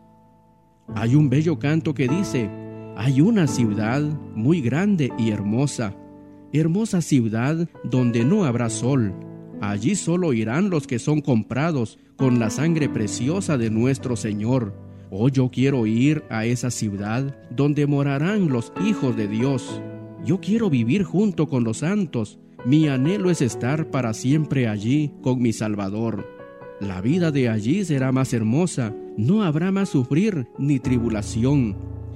Hay 0.93 1.15
un 1.15 1.29
bello 1.29 1.57
canto 1.57 1.95
que 1.95 2.07
dice, 2.07 2.49
Hay 2.95 3.21
una 3.21 3.47
ciudad 3.47 4.03
muy 4.35 4.61
grande 4.61 5.11
y 5.17 5.31
hermosa, 5.31 5.95
hermosa 6.53 7.01
ciudad 7.01 7.67
donde 7.83 8.23
no 8.23 8.45
habrá 8.45 8.69
sol. 8.69 9.15
Allí 9.61 9.95
solo 9.95 10.33
irán 10.33 10.69
los 10.69 10.85
que 10.85 10.99
son 10.99 11.21
comprados 11.21 11.97
con 12.17 12.39
la 12.39 12.51
sangre 12.51 12.87
preciosa 12.87 13.57
de 13.57 13.71
nuestro 13.71 14.15
Señor 14.15 14.90
Oh, 15.13 15.27
yo 15.27 15.51
quiero 15.51 15.85
ir 15.85 16.23
a 16.29 16.45
esa 16.45 16.71
ciudad 16.71 17.35
donde 17.49 17.85
morarán 17.85 18.47
los 18.47 18.71
hijos 18.81 19.17
de 19.17 19.27
Dios. 19.27 19.81
Yo 20.23 20.39
quiero 20.39 20.69
vivir 20.69 21.03
junto 21.03 21.49
con 21.49 21.65
los 21.65 21.79
santos. 21.79 22.39
Mi 22.63 22.87
anhelo 22.87 23.29
es 23.29 23.41
estar 23.41 23.91
para 23.91 24.13
siempre 24.13 24.69
allí 24.69 25.11
con 25.21 25.41
mi 25.41 25.51
Salvador. 25.51 26.25
La 26.79 27.01
vida 27.01 27.29
de 27.29 27.49
allí 27.49 27.83
será 27.83 28.13
más 28.13 28.33
hermosa, 28.33 28.95
no 29.17 29.43
habrá 29.43 29.69
más 29.69 29.89
sufrir 29.89 30.47
ni 30.57 30.79
tribulación. 30.79 31.75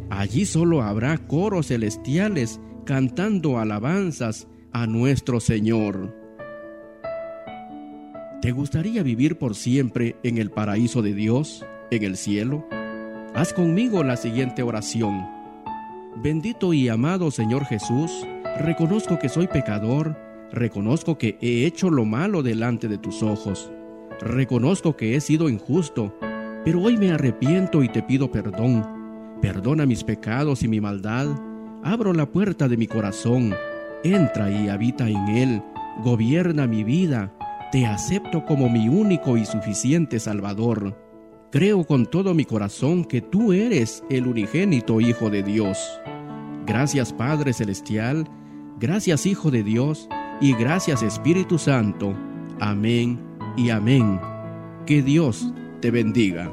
Allí 0.10 0.46
solo 0.46 0.82
habrá 0.82 1.18
coros 1.18 1.68
celestiales 1.68 2.62
cantando 2.86 3.60
alabanzas 3.60 4.48
a 4.72 4.88
nuestro 4.88 5.42
Señor. 5.42 6.16
¿Te 8.42 8.54
gustaría 8.54 9.04
vivir 9.04 9.38
por 9.38 9.54
siempre 9.54 10.16
en 10.24 10.38
el 10.38 10.50
paraíso 10.50 11.02
de 11.02 11.14
Dios, 11.14 11.66
en 11.92 12.04
el 12.04 12.16
cielo? 12.16 12.66
Haz 13.36 13.52
conmigo 13.52 14.02
la 14.02 14.16
siguiente 14.16 14.64
oración. 14.64 15.28
Bendito 16.24 16.72
y 16.72 16.88
amado 16.88 17.32
Señor 17.32 17.66
Jesús, 17.66 18.26
reconozco 18.60 19.20
que 19.20 19.28
soy 19.28 19.48
pecador, 19.48 20.18
reconozco 20.54 21.18
que 21.18 21.38
he 21.42 21.66
hecho 21.66 21.90
lo 21.90 22.06
malo 22.06 22.44
delante 22.44 22.88
de 22.88 22.98
tus 22.98 23.22
ojos, 23.22 23.70
reconozco 24.22 24.96
que 24.96 25.18
he 25.18 25.20
sido 25.20 25.50
injusto, 25.50 26.18
pero 26.64 26.82
hoy 26.82 26.96
me 26.96 27.12
arrepiento 27.12 27.84
y 27.84 27.90
te 27.90 28.02
pido 28.02 28.32
perdón. 28.32 28.88
Perdona 29.42 29.86
mis 29.86 30.06
pecados 30.06 30.64
y 30.64 30.70
mi 30.70 30.80
maldad, 30.80 31.28
abro 31.84 32.14
la 32.14 32.32
puerta 32.32 32.70
de 32.70 32.78
mi 32.78 32.88
corazón, 32.88 33.54
entra 34.06 34.50
y 34.50 34.70
habita 34.70 35.10
en 35.10 35.28
él, 35.28 35.62
gobierna 36.06 36.68
mi 36.68 36.86
vida, 36.86 37.34
te 37.74 37.86
acepto 37.86 38.46
como 38.46 38.70
mi 38.70 38.88
único 38.88 39.36
y 39.36 39.46
suficiente 39.46 40.22
Salvador. 40.22 41.05
Creo 41.56 41.86
con 41.86 42.06
todo 42.06 42.34
mi 42.34 42.44
corazón 42.44 43.06
que 43.06 43.22
tú 43.22 43.54
eres 43.54 44.04
el 44.10 44.28
unigénito 44.28 45.00
Hijo 45.00 45.30
de 45.30 45.42
Dios. 45.42 45.78
Gracias 46.66 47.14
Padre 47.14 47.54
Celestial, 47.54 48.30
gracias 48.78 49.26
Hijo 49.26 49.52
de 49.52 49.64
Dios 49.64 50.10
y 50.42 50.54
gracias 50.54 51.02
Espíritu 51.02 51.58
Santo. 51.58 52.14
Amén 52.60 53.22
y 53.56 53.70
amén. 53.70 54.20
Que 54.86 55.02
Dios 55.02 55.54
te 55.80 55.92
bendiga. 55.92 56.52